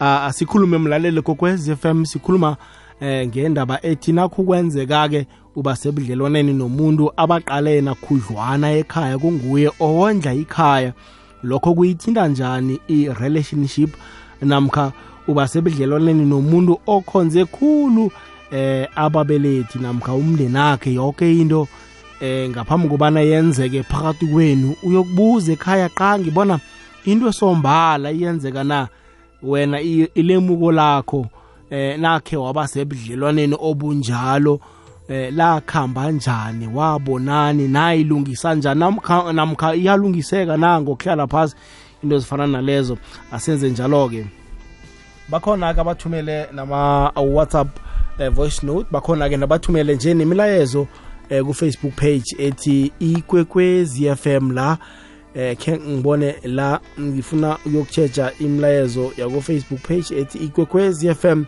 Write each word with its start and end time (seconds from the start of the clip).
asikhulume 0.00 0.78
mlaleli 0.78 1.22
kokwez 1.22 1.70
FM 1.74 2.04
sikhuluma 2.04 2.56
eh 3.00 3.28
ngendaba 3.28 3.82
ethi 3.82 4.12
nakho 4.12 4.42
kwenzeka 4.42 5.08
ke 5.08 5.26
uba 5.56 5.76
sebudlelwaneni 5.76 6.52
nomuntu 6.52 7.12
abaqale 7.16 7.74
yena 7.74 7.94
khudlwana 7.94 8.72
ekhaya 8.72 9.18
kunguye 9.18 9.70
owondla 9.80 10.34
ikhaya. 10.34 10.92
Lokho 11.42 11.74
kuyithinta 11.74 12.28
njani 12.28 12.80
i-relationship? 12.88 13.90
Namkha 14.42 14.92
uba 15.28 15.48
sebudlelwaneni 15.48 16.24
nomuntu 16.24 16.80
okhonze 16.86 17.44
khulu 17.44 18.10
eh 18.50 18.88
ababelethi 18.96 19.78
namkha 19.78 20.14
umndeni 20.14 20.58
akhe 20.58 20.92
yonke 20.92 21.40
into 21.40 21.68
eh 22.20 22.50
ngaphambi 22.50 22.88
kobana 22.88 23.20
yenzeke 23.20 23.82
phakathi 23.82 24.26
kwenu 24.26 24.74
uyokubuza 24.82 25.52
ekhaya 25.52 25.88
qa 25.88 26.18
ngibona 26.18 26.60
into 27.04 27.28
esombala 27.28 28.10
iyenzeka 28.12 28.64
na? 28.64 28.88
Wena 29.44 29.80
ilemuko 30.14 30.72
lakho 30.72 31.26
eh 31.70 31.98
nakhe 31.98 32.36
waba 32.36 32.68
sebudlelwaneni 32.68 33.56
obunjalo 33.60 34.60
eh 35.08 35.32
lakhamba 35.34 36.10
njani 36.10 36.66
wabonani 36.74 37.68
nayilungisa 37.68 38.54
njani? 38.54 38.80
Namkha 38.80 39.32
namkha 39.32 39.74
iyalungiseka 39.74 40.56
nango 40.56 40.90
ngokuhlala 40.90 41.26
phasi? 41.26 41.56
Into 42.02 42.16
ezifana 42.16 42.46
nalezo 42.46 42.98
asenze 43.32 43.70
njalo 43.70 44.08
ke 44.08 44.26
bakhona 45.28 45.74
ke 45.74 45.80
abathumele 45.80 46.46
nama 46.52 47.12
WhatsApp 47.16 47.68
eh, 48.18 48.30
voice 48.30 48.66
note. 48.66 48.86
Bakhona 48.90 49.28
ke 49.28 49.36
nabathumele 49.36 49.94
nje 49.94 50.14
nemilayezo 50.14 50.86
eh, 51.28 51.44
ku 51.44 51.54
Facebook 51.54 51.94
page 51.94 52.36
ethi 52.38 52.92
ikwekwezi 53.00 54.16
FM 54.16 54.50
la 54.50 54.78
eh 55.34 55.56
khe 55.56 55.78
ngibone 55.78 56.34
la 56.44 56.80
ngifuna 57.00 57.58
ukuyokutshetsha 57.66 58.32
imlayezo 58.38 59.12
yako 59.16 59.40
Facebook 59.40 59.80
page 59.80 60.20
ethi 60.20 60.38
ikwekwezi 60.38 61.14
FM 61.14 61.44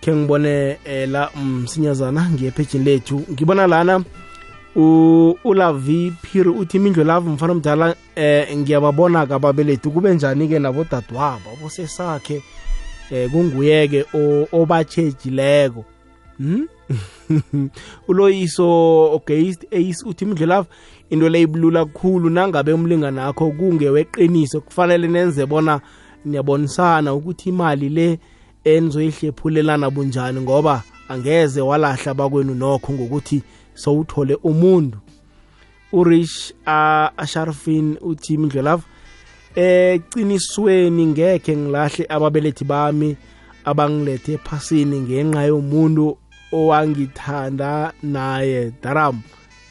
khe 0.00 0.14
ngibone 0.14 0.78
eh, 0.84 1.08
la 1.08 1.30
msinyazana 1.44 2.30
ngiyepage 2.30 2.78
lethu. 2.78 3.22
Ngibona 3.32 3.66
lana 3.66 4.04
ulavi 5.44 6.12
phiri 6.22 6.48
uthi 6.48 6.76
imindlu 6.76 7.04
lavu 7.04 7.30
mfana 7.30 7.52
omdala 7.52 7.94
eh 8.16 8.56
ngiyababona 8.56 9.26
kababelethi. 9.26 9.90
Kube 9.90 10.14
njani 10.14 10.48
ke 10.48 10.58
nabo 10.58 10.84
dadwabo 10.84 11.50
abosesakhe 11.52 12.42
eh 13.10 13.30
kunguye-ke 13.30 14.04
obatshejileko 14.52 15.84
hmm? 16.38 16.68
uloyiso 18.08 18.66
ogeist 19.12 19.64
ace 19.64 20.04
uthi 20.06 20.24
imindlu 20.24 20.64
into 21.12 21.28
leyibulula 21.28 21.84
kakhulu 21.84 22.30
nangabe 22.30 22.72
umlingani 22.72 23.20
akho 23.20 23.50
kungeweqiniso 23.50 24.60
kufanele 24.60 25.08
nenze 25.08 25.46
bona 25.46 25.80
niyabonisana 26.24 27.14
ukuthi 27.14 27.48
imali 27.48 27.88
le 27.88 28.18
enizoyihlephulelana 28.64 29.90
bunjani 29.90 30.40
ngoba 30.40 30.82
angeze 31.08 31.60
walahla 31.60 32.14
bakwenu 32.14 32.54
nokho 32.54 32.92
ngokuthi 32.92 33.42
sowuthole 33.74 34.34
umuntu. 34.34 34.98
Urish 35.92 36.54
asharfin 37.16 37.96
uthi 38.00 38.38
mindlelavu 38.38 38.82
eqinisweni 39.56 41.06
ngekhe 41.06 41.56
ngilahle 41.56 42.06
ababelethi 42.08 42.64
bami 42.64 43.16
abangilethe 43.64 44.32
ephasini 44.32 45.00
ngenxa 45.00 45.42
yomuntu 45.42 46.16
owangithanda 46.52 47.92
naye 48.02 48.72
daram 48.82 49.20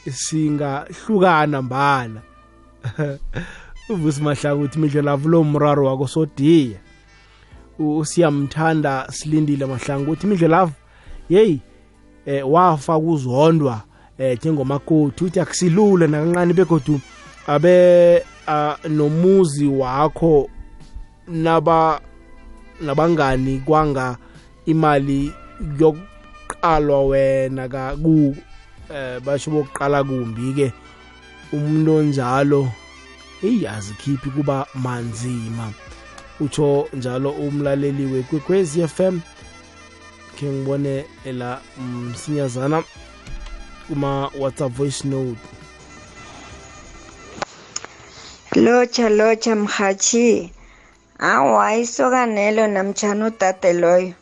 singahlukana 0.10 1.62
mbala. 1.62 2.22
Uvusi 3.90 4.22
mahlaka 4.22 4.56
uthi 4.56 4.80
midlelavu 4.80 5.30
lo 5.30 5.44
mraro 5.44 5.86
wako 5.86 6.08
sodiya 6.08 6.80
usiyamthanda 7.80 9.08
silindile 9.12 9.66
mahlanga 9.66 10.12
uthi 10.12 10.28
midlelavu 10.28 10.74
yeyi 11.30 11.62
eh, 12.26 12.52
wafa 12.52 13.00
kuzondwa 13.00 13.82
eh 14.18 14.38
njengomakoti. 14.38 15.24
Uthi 15.24 15.40
akusilule 15.40 16.08
nakancane 16.08 16.54
begodu 16.54 17.00
abe 17.48 18.24
uh, 18.48 18.90
nomuzi 18.90 19.68
wakho 19.68 20.50
naba 21.28 22.02
nabangani 22.82 23.58
kwanga 23.58 24.18
imali 24.66 25.34
yokuqalwa 25.80 27.06
wena 27.06 27.70
ka 27.70 27.96
ku 28.04 28.36
eh 28.94 29.20
basho 29.20 29.52
bokuqala 29.52 30.04
kumbi 30.04 30.54
ke 30.54 30.68
umuntu 31.54 31.96
onjalo 31.96 32.72
iyazi 33.44 33.94
khiphi 33.94 34.30
kuba 34.30 34.68
manzima. 34.76 35.74
Utsho 36.40 36.88
njalo 36.94 37.32
umlaleli 37.32 38.06
wekwekwezi 38.06 38.88
FM 38.88 39.20
ke 40.36 40.46
ngibone 40.46 41.06
la 41.26 41.62
msinyazana 41.80 42.84
kuma 43.88 44.30
WhatsApp 44.40 44.74
voice 44.74 45.08
note. 45.08 45.40
Lotsha 48.56 49.10
lotsha 49.10 49.56
mhathi. 49.56 50.52
Awa 51.20 51.76
isokanelo 51.76 52.68
namtshana 52.68 53.26
udade 53.28 53.74
loyo. 53.74 54.14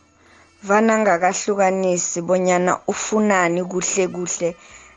Vana 0.62 0.98
ngakahlukanisi 0.98 2.20
bonyana 2.28 2.72
ufunani 2.92 3.64
kuhle 3.64 4.04
kuhle 4.14 4.48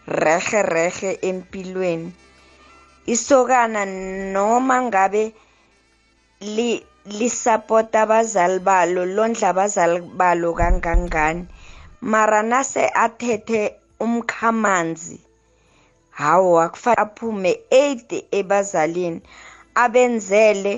rehe 0.08 0.62
rehe 0.74 1.12
empilweni. 1.30 2.12
Isokana 3.06 3.86
noma 4.34 4.82
ngabe 4.82 5.24
li 6.40 6.86
lisapota 7.06 8.02
abazali 8.02 8.60
balo 8.60 9.06
londla 9.06 9.50
abazali 9.50 10.00
balo 10.20 10.54
kangangani 10.54 11.48
mara 12.02 12.44
nase 12.44 12.84
athethe 13.06 13.62
umkhamanzi 14.00 15.20
hawo 16.20 16.62
akufanele 16.66 17.02
aphume 17.02 17.52
8 17.72 18.24
ebazalini 18.40 19.22
abenzele 19.76 20.74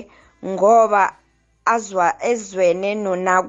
ngoba 0.46 1.02
ezwene 2.30 2.94
nona 2.94 3.42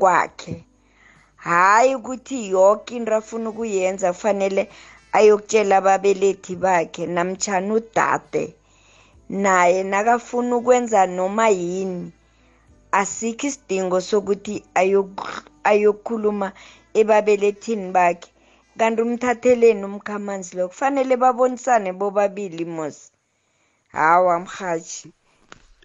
kwakhe 1.37 1.49
hayi 1.49 1.95
ukuthi 1.95 2.49
yonke 2.49 2.95
into 2.95 3.15
afuna 3.15 3.49
ukuyenza 3.49 4.13
kufanele 4.13 4.69
ayokutshela 5.13 5.77
ababelethi 5.77 6.55
bakhe. 6.55 7.05
Namtshana 7.05 7.73
udade 7.73 8.53
naye 9.29 9.83
nakafuna 9.83 10.55
ukwenza 10.57 11.05
noma 11.07 11.49
yini 11.49 12.11
asikho 12.91 13.47
isidingo 13.47 14.01
sokuthi 14.01 14.63
ayokhuluma 15.63 16.51
ebabelethini 16.99 17.91
bakhe. 17.91 18.29
Kanti 18.77 19.01
umthatheleni 19.01 19.83
umkhamanzi 19.85 20.51
lo 20.57 20.67
kufanele 20.69 21.17
babonisane 21.17 21.93
bobabili 21.93 22.65
mos. 22.65 23.11
Hawa 23.91 24.39
mhathi 24.39 25.11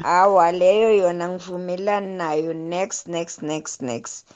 hawa 0.03 0.53
leyo 0.53 0.91
yona 1.01 1.29
ngivumelani 1.29 2.17
nayo. 2.17 2.53
Next 2.53 3.07
next 3.09 3.43
next 3.43 3.81
next. 3.83 4.27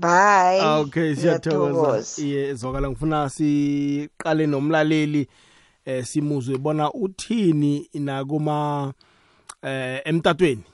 Bye. 0.00 0.60
Okay 0.80 1.14
siyathokoza. 1.14 2.22
iye 2.22 2.54
zwakala 2.54 2.90
ngifuna 2.90 3.28
siqale 3.28 4.46
nomlaleli 4.46 5.28
eh 5.84 6.04
simuzwe 6.04 6.58
bona 6.58 6.92
uthini 6.92 7.88
nakuma 7.94 8.92
eh 9.62 10.00
emtatweni. 10.04 10.64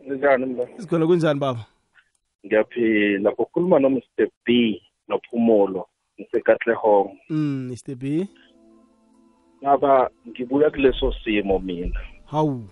Njani 0.07 0.45
mba 0.45 0.67
sikhona 0.77 1.07
kunjani 1.07 1.39
baba? 1.39 1.65
Ngiyaphila. 2.45 3.33
Ukhuluma 3.37 3.79
nomr 3.79 4.01
b 4.45 4.81
nophumulo 5.07 5.85
ngisekatlehong 6.19 7.17
mm 7.29 7.71
mr 7.71 7.95
b? 7.95 8.27
Ngaba 9.63 10.09
ngibuya 10.27 10.69
kuleso 10.69 11.13
simo 11.23 11.59
mina. 11.59 11.99
Hawu. 12.25 12.67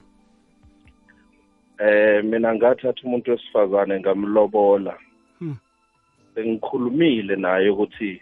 Eh 1.79 2.23
mina 2.23 2.55
ngathatha 2.55 3.01
umuntu 3.03 3.31
wesifazane 3.31 3.99
ngamlobola. 3.99 4.97
Hmm. 5.39 5.57
sengikhulumile 6.35 7.35
naye 7.35 7.69
ukuthi 7.69 8.21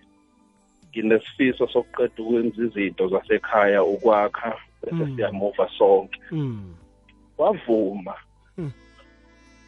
nginesifiso 0.89 1.67
sokuqeda 1.67 2.23
ukwenza 2.23 2.63
izinto 2.63 3.07
zasekhaya 3.07 3.83
ukwakha 3.83 4.55
bese 4.81 4.95
Mm. 4.95 5.15
siyamuva 5.15 5.69
sonke. 5.77 6.19
Mm 6.31 6.73
wavuma. 7.37 8.15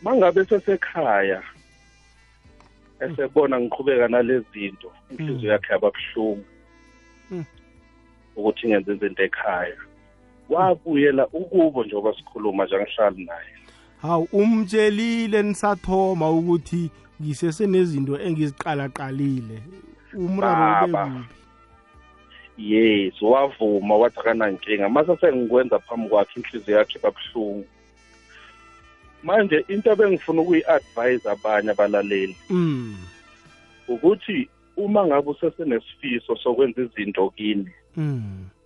Mangabe 0.04 0.46
sesekhaya 0.46 1.44
esebona 3.00 3.60
ngiqhubeka 3.60 4.08
nalezi 4.08 4.46
zinto 4.54 4.92
inhliziyo 5.12 5.52
yakhe 5.52 5.74
yababuhlungu. 5.74 6.46
Ukuthi 8.38 8.68
ngenze 8.68 8.94
izinto 8.94 9.24
ekhaya. 9.24 9.78
Wabuyela 10.50 11.28
ukubo 11.28 11.84
njengoba 11.84 12.14
sikhuluma 12.18 12.66
nje 12.66 12.76
angihlali 12.76 13.26
naye. 13.26 13.54
Hawu 14.02 14.28
umtshelile 14.32 15.44
nisathoma 15.44 16.32
ukuthi 16.32 16.92
ngisesenezinto 17.22 18.20
engiziqalaqalile. 18.20 19.58
Umraro 20.14 20.86
ube 20.86 20.92
Baba. 20.92 21.06
kuphi 21.06 21.38
yes 22.58 23.22
wavuma 23.22 23.96
wathi 23.96 24.20
akanankinga. 24.20 24.90
Mase 24.90 25.18
sengikwenza 25.18 25.80
phambi 25.80 26.10
kwakhe 26.10 26.40
inhliziyo 26.40 26.78
yakhe 26.78 27.00
babuhlungu 27.00 27.66
manje 29.24 29.66
into 29.68 29.92
ebengifuna 29.92 30.42
ukuyi-advise 30.42 31.30
abanye 31.30 31.72
abalaleli 31.72 32.36
mm. 32.50 32.98
ukuthi 33.88 34.50
uma 34.78 35.06
ngabe 35.06 35.30
usesenesifiso 35.30 36.36
sokwenza 36.36 36.82
izinto 36.82 37.30
kini 37.30 37.64
mm 37.64 37.87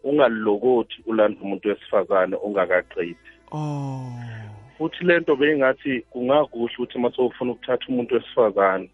ungalokothi 0.04 0.95
ulanda 1.06 1.42
umuntu 1.42 1.69
wesifazane 1.69 2.36
ungakaqedi 2.36 3.31
oh. 3.51 4.13
Futhi 4.78 5.04
lento 5.06 5.36
beyingathi 5.36 6.01
kungakuhle 6.10 6.74
ukuthi 6.75 6.98
uma 6.98 7.12
sowufuna 7.12 7.51
ukuthatha 7.51 7.86
umuntu 7.88 8.16
wesifazane 8.16 8.89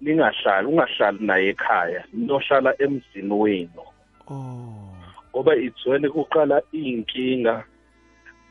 ningahlali 0.00 0.66
ungahlali 0.66 1.18
naye 1.20 1.48
ekhaya 1.48 2.04
niyohlala 2.12 2.74
emzini 2.82 3.34
wenu. 3.34 3.82
Oh. 4.30 4.94
Ngoba 5.30 5.56
ithwele 5.56 6.08
kuqala 6.08 6.62
iy'nkinga 6.72 7.64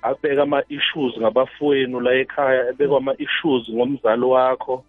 abeka 0.02 0.44
ama-issues 0.44 1.18
ngabafowenu 1.18 2.00
la 2.00 2.12
ekhaya 2.14 2.70
ebekwa 2.70 2.98
ama-issues 2.98 3.70
ngomzali 3.70 4.26
wakho. 4.26 4.84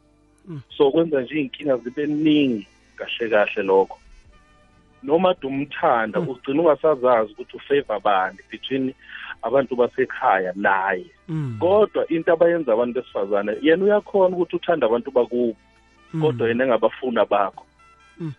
Mm. 0.48 0.60
so 0.76 0.90
kwenza 0.90 1.20
nje 1.20 1.34
iy'nkinga 1.34 1.76
zibe 1.76 2.06
ningi 2.06 2.66
kahle 2.96 3.28
kahle 3.30 3.62
lokho. 3.62 3.98
Noma 5.02 5.34
dumthanda 5.40 6.20
ugcina 6.20 6.62
ungasazazi 6.62 7.32
ukuthi 7.32 7.56
ufavor 7.56 8.00
bani 8.00 8.38
between 8.50 8.94
abantu 9.42 9.76
basekhaya 9.76 10.52
naye 10.56 11.06
mm 11.28 11.56
kodwa 11.60 12.08
into 12.08 12.32
abayenza 12.32 12.72
abantu 12.72 13.00
besifazane 13.00 13.52
yena 13.62 13.84
uyakhona 13.84 14.36
ukuthi 14.36 14.56
uthande 14.56 14.86
abantu 14.86 15.10
bakubo 15.10 15.56
mm. 16.14 16.22
kodwa 16.22 16.48
yena 16.48 16.64
engabafuna 16.64 17.24
bakho 17.24 17.64
Mm. 18.20 18.32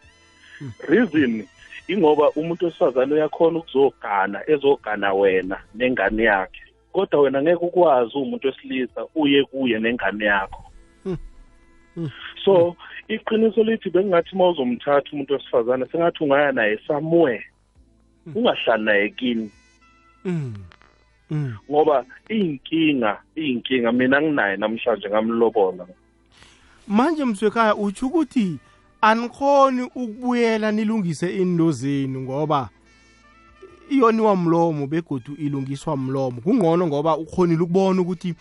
Mm. 0.62 0.72
reason 0.88 1.48
ingoba 1.88 2.30
umuntu 2.30 2.66
wesifazane 2.66 3.14
uyakhona 3.14 3.60
ukuzogana 3.60 4.50
ezogana 4.50 5.14
wena 5.14 5.58
nengane 5.76 6.24
yakhe 6.24 6.62
kodwa 6.92 7.22
wena 7.22 7.42
ngeke 7.42 7.66
ukwazi 7.66 8.18
umuntu 8.18 8.48
wesilisa 8.48 9.06
uye 9.16 9.44
kuye 9.44 9.80
nengane 9.80 10.26
yakho 10.26 10.64
Mm. 10.64 10.66
Mm. 10.66 10.69
So 12.46 12.76
iqiniso 13.08 13.64
lithi 13.64 13.90
bengingathi 13.90 14.36
uma 14.36 14.50
uzomthatha 14.50 15.10
umuntu 15.14 15.34
wesifazane 15.34 15.86
sengathi 15.86 16.24
ungaya 16.24 16.52
naye 16.52 16.80
somewhere 16.88 17.46
Mm. 18.26 18.36
ungahlali 18.36 18.84
naye 18.84 19.10
kini. 19.10 19.52
Mm. 20.26 20.54
Mm. 21.32 21.54
Ngoba 21.72 22.06
iy'nkinga 22.30 23.18
iy'nkinga 23.38 23.92
mina 23.92 24.22
nginaye 24.22 24.58
namhlanje 24.58 25.10
ngamlobola. 25.10 25.88
Manje 26.88 27.26
mswekhaya 27.26 27.76
utsho 27.76 28.08
ukuthi 28.08 28.58
anikhoni 29.02 29.82
ukubuyela 29.82 30.72
nilungise 30.72 31.36
into 31.36 31.72
zenu 31.72 32.22
ngoba 32.22 32.70
iyoniwa 33.90 34.36
mlomo 34.36 34.88
begodu 34.88 35.36
ilungiswa 35.38 35.98
mlomo. 35.98 36.42
Kungcono 36.42 36.88
ngoba 36.88 37.18
ukhonile 37.18 37.64
ukubona 37.64 38.02
ukuthi 38.02 38.36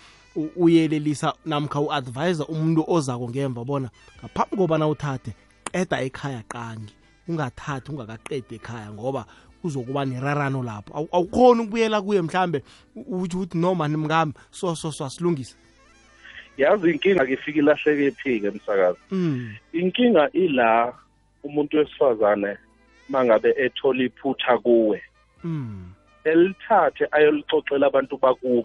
uyelelisa 0.57 1.35
namkha 1.47 1.81
u-advisa 1.81 2.47
umuntu 2.47 2.85
ozako 2.89 3.29
ngemva 3.29 3.65
bona 3.65 3.89
ngaphambi 4.21 4.57
kobana 4.57 4.89
uthathe 4.89 5.33
qeda 5.73 6.01
ekhaya 6.01 6.43
qangi 6.49 6.95
ungathathi 7.29 7.91
ungakaqedi 7.93 8.55
ekhaya 8.55 8.91
ngoba 8.93 9.25
kuzokuba 9.63 10.05
nerarano 10.05 10.63
lapho. 10.63 10.95
Awu- 10.95 11.09
awukhoni 11.13 11.61
ukubuyela 11.63 12.03
kuye 12.03 12.23
mhlambe 12.23 12.63
u- 12.97 13.21
utsho 13.23 13.39
ukuthi 13.39 13.59
no 13.59 13.75
mani 13.75 13.97
mngami 13.97 14.33
so 14.51 14.75
so 14.77 14.93
so 14.93 15.05
asilungise. 15.05 15.57
Yazi 16.57 16.91
inkinga 16.91 17.27
ke 17.27 17.33
ifika 17.33 17.59
ilahleke 17.59 18.11
phi-ke 18.11 18.51
msakazi 18.51 18.99
mm. 19.11 19.55
inkinga 19.73 20.31
ila 20.33 20.95
umuntu 21.45 21.77
wesifazane 21.77 22.57
mangabe 23.09 23.55
ethola 23.59 24.05
iphutha 24.05 24.59
kuwe. 24.59 25.03
Mm. 25.45 25.85
elithathe 26.25 27.07
ayolixoxela 27.11 27.87
abantu 27.87 28.17
bakubo. 28.17 28.63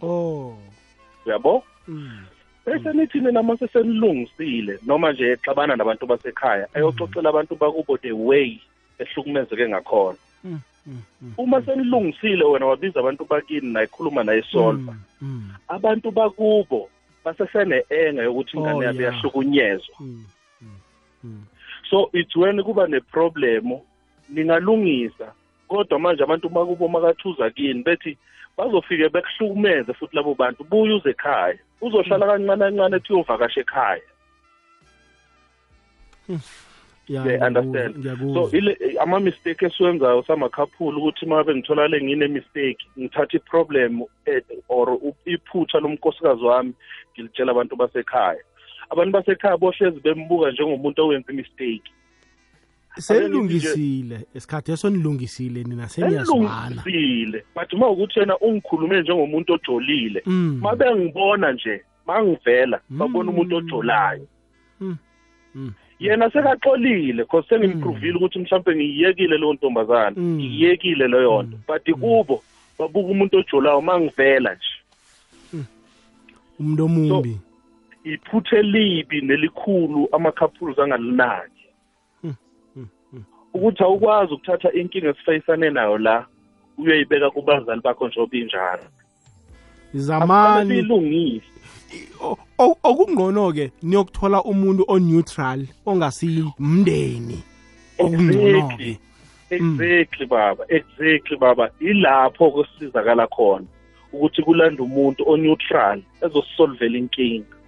Uyabo 1.25 1.63
Mm. 1.87 2.25
bese 2.65 2.93
nithi 2.93 3.19
nina 3.19 3.43
mase 3.43 3.67
senilungisile 3.67 4.79
noma 4.87 5.11
nje 5.11 5.31
exabana 5.31 5.75
nabantu 5.75 6.05
basekhaya 6.07 6.67
ayoxoxela 6.73 7.29
abantu 7.29 7.55
bakubo 7.55 7.97
the 7.97 8.11
way 8.11 8.59
ehlukumezeke 8.99 9.69
ngakhona 9.69 10.17
Mm. 10.43 10.59
Mm. 10.87 11.01
Mm. 11.21 11.33
uma 11.37 11.61
senilungisile 11.61 12.43
wena 12.43 12.65
wabiza 12.65 12.99
abantu 12.99 13.25
bakini 13.29 13.73
nayikhuluma 13.73 14.23
nayisolva 14.23 14.95
Mm. 15.21 15.51
abantu 15.67 16.11
bakubo 16.11 16.89
basesene-enga 17.25 18.23
yokuthi 18.23 18.57
ingane 18.57 18.77
Oh, 18.77 18.83
yabo 18.83 18.99
iyahlukunyezwa 19.01 19.95
Mm. 19.99 20.25
Mm. 20.61 20.69
Mm. 21.23 21.43
so 21.89 22.09
it's 22.13 22.35
when 22.35 22.63
kuba 22.63 22.87
neproblemu 22.87 23.81
ningalungisa 24.29 25.33
kodwa 25.73 25.99
manje 25.99 26.23
abantu 26.23 26.49
bakubo 26.49 26.87
makathuza 26.87 27.49
kini 27.49 27.83
bethi 27.83 28.17
bazofike 28.57 29.09
bekuhlukumeze 29.09 29.93
futhi 29.93 30.15
labo 30.15 30.35
bantu 30.35 30.63
buye 30.63 30.93
uze 30.93 31.09
ekhaya 31.09 31.57
uzohlala 31.81 32.25
kancane 32.27 32.61
kancane 32.65 32.95
ethi 32.97 33.13
uyovakasha 33.13 33.61
ekhaya 33.61 34.01
Yeah, 37.09 37.25
Yeah, 37.25 37.25
ngiyakuzwa, 37.25 37.47
understand. 37.47 37.97
ngiyakuzwa. 37.97 38.49
so 38.51 38.57
ile 38.57 38.77
ama-mistake 39.01 39.65
esiwenzayo 39.65 40.23
samakhaphula 40.23 40.97
ukuthi 40.97 41.25
uma 41.25 41.35
ngabe 41.35 41.55
ngitholakale 41.55 42.01
ngine-mistake 42.03 42.77
ngithathe 42.99 43.37
i-problem 43.37 44.01
eh, 44.25 44.43
or 44.69 44.89
u- 44.89 45.15
iphutha 45.25 45.79
lomnkosikazi 45.79 46.43
wami 46.43 46.73
ngilitshela 47.13 47.51
abantu 47.51 47.75
basekhaya 47.75 48.39
abantu 48.89 49.11
basekhaya 49.11 49.57
bohlezi 49.57 49.99
bembuka 49.99 50.51
njengomuntu 50.51 51.01
owenza 51.03 51.31
imistake 51.33 51.83
senilungisile 53.01 54.19
esikhathi 54.35 54.71
eso 54.71 54.89
nilungisile 54.89 55.63
nina 55.63 55.89
seniyazwana 55.89 56.67
elungisile 56.71 57.43
but 57.55 57.73
uma 57.73 57.89
ukuthi 57.89 58.19
yena 58.19 58.37
ungikhulume 58.39 59.01
njengomuntu 59.01 59.53
ojolile 59.53 60.21
Mm. 60.25 60.59
ma 60.61 60.75
bengibona 60.75 61.51
nje 61.51 61.81
mangivela 62.07 62.79
babona 62.89 63.29
umuntu 63.31 63.55
Mm. 63.55 63.65
ojolayo 63.65 64.27
Mm. 64.81 64.97
Mm. 65.55 65.71
yena 65.99 66.29
sekaxolile 66.31 67.25
cause 67.25 67.47
sengimpruvile 67.49 68.13
ukuthi 68.17 68.39
mhlawumbe 68.39 68.75
ngiyiyekile 68.75 69.37
leyo 69.37 69.53
ntombazane 69.53 70.15
Mm. 70.19 70.35
ngiyiyekile 70.35 71.07
leyo 71.07 71.43
nto 71.43 71.57
but 71.67 71.91
kubo 71.99 72.43
babuka 72.79 73.09
umuntu 73.09 73.37
ojolayo 73.37 73.81
mangivela 73.81 74.53
nje 74.55 75.63
umuntu 76.59 76.85
omumbi 76.85 77.37
iphuthe 78.03 78.61
libi 78.61 79.21
nelikhulu 79.21 80.07
ama-couples 80.11 80.79
angalinaki 80.79 81.49
Mm. 81.49 81.49
Mm. 81.49 81.51
Mm. 81.51 81.52
Ukuthi 83.53 83.83
awukwazi 83.83 84.33
ukuthatha 84.33 84.71
inkinga 84.71 85.09
esifayisane 85.09 85.69
nayo 85.69 85.97
la 85.97 86.25
uyoyibeka 86.77 87.29
kubazali 87.29 87.81
bakho 87.81 88.07
njengoba 88.07 88.37
injalo 88.37 88.83
zamani 89.93 90.69
siyilungise 90.71 91.45
o- 92.21 92.37
o- 92.57 92.77
okungcono-ke 92.83 93.71
niyokuthola 93.83 94.43
umuntu 94.43 94.85
o-neutral 94.87 95.65
ongasimndeni 95.85 97.43
okungcono-ke. 97.99 98.73
Exactly. 98.73 98.99
Exactly 99.49 100.25
baba. 100.25 100.65
Exactly 100.69 101.37
baba. 101.37 101.69
Ilapho 101.79 102.51
kusizakala 102.51 103.27
khona 103.27 103.65
ukuthi 104.13 104.41
kulanda 104.43 104.83
umuntu 104.83 105.23
o-neutral 105.27 106.01
ezosisolvela 106.21 106.97
inkinga. 106.97 107.45
Mm. 107.45 107.62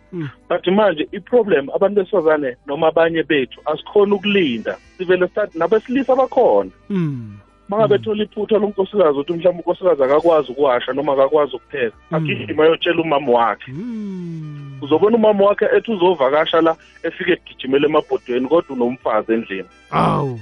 But 0.49 0.67
manje 0.67 1.07
i-problem 1.11 1.69
abantu 1.75 1.95
besifazane 2.01 2.55
noma 2.67 2.87
abanye 2.87 3.23
bethu 3.23 3.61
asikhona 3.65 4.15
ukulinda 4.15 4.77
sivele 4.97 5.27
start 5.27 5.55
nabesilisa 5.55 6.15
bakhona 6.15 6.69
Mm. 6.89 7.37
mangabe 7.69 7.95
ethola 7.95 8.23
iphutha 8.23 8.57
lonkosikazi 8.57 9.19
ukuthi 9.19 9.33
mhlawumbe 9.33 9.63
unkosikazi 9.65 10.03
akakwazi 10.03 10.51
ukuwasha 10.51 10.93
noma 10.93 11.13
akakwazi 11.13 11.55
ukupheka 11.55 11.95
Mm. 12.11 12.15
agijima 12.17 12.63
ayotshela 12.63 13.01
umama 13.01 13.31
wakhe 13.31 13.71
Mm. 13.71 14.79
uzobona 14.81 15.15
umama 15.17 15.45
wakhe 15.45 15.65
ethi 15.77 15.91
uzovakasha 15.91 16.61
la 16.61 16.75
efike 17.03 17.31
egijimela 17.31 17.85
emabhodweni 17.87 18.47
kodwa 18.47 18.75
unomfazi 18.75 19.33
endlini 19.33 19.69
awu 19.91 20.39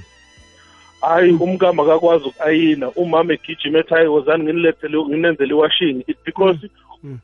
hayi 1.02 1.32
umkami 1.32 1.82
akakwazi 1.82 2.26
uku-ayina 2.26 2.92
umama 2.92 3.34
egijima 3.34 3.80
ethi 3.80 3.94
hayi 3.94 4.08
wozani 4.08 4.44
nginilethele 4.44 4.98
nginenzele 5.06 5.50
iwashing 5.54 6.04
it's 6.08 6.24
because 6.26 6.60
Mm. 7.04 7.10
Mm. 7.12 7.20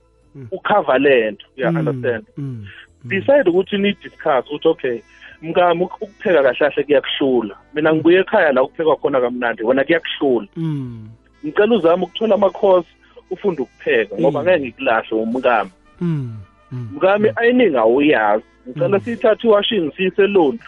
Ukhava 0.51 0.97
le 0.97 1.31
nto 1.31 1.45
Mm. 1.57 1.77
understand 1.77 2.25
Mm. 2.37 2.65
Mm. 3.03 3.09
decide 3.09 3.49
ukuthi 3.49 3.77
ni-discuss 3.77 4.45
ukuthi 4.47 4.67
okay 4.67 4.99
mkami 5.41 5.83
uk- 5.83 6.01
ukupheka 6.01 6.43
kahle 6.43 6.57
kahle 6.59 6.83
kuyakuhlula 6.83 7.55
mina 7.73 7.93
ngibuye 7.93 8.19
ekhaya 8.19 8.51
la 8.51 8.63
ukuphekwa 8.63 8.95
khona 8.95 9.21
kamnandi 9.21 9.63
wena 9.63 9.83
kuyakuhlula 9.83 10.47
Mm. 10.55 11.09
ngicela 11.45 11.75
uzame 11.75 12.03
ukuthola 12.03 12.35
ama-course 12.35 12.87
ufunde 13.31 13.61
ukupheka 13.61 14.15
ngoba 14.19 14.39
Mm. 14.39 14.45
ngeke 14.45 14.59
ngikulahle 14.65 15.17
umkami 15.17 15.69
Mm. 16.01 16.37
Mm. 16.71 16.89
mkami 16.95 17.31
ayiningi 17.35 17.77
awuyazi 17.77 18.43
ngicela 18.67 18.97
Mm. 18.97 19.03
siyithathe 19.03 19.47
iwashing 19.47 19.91
siyise 19.95 20.27
laundry 20.27 20.67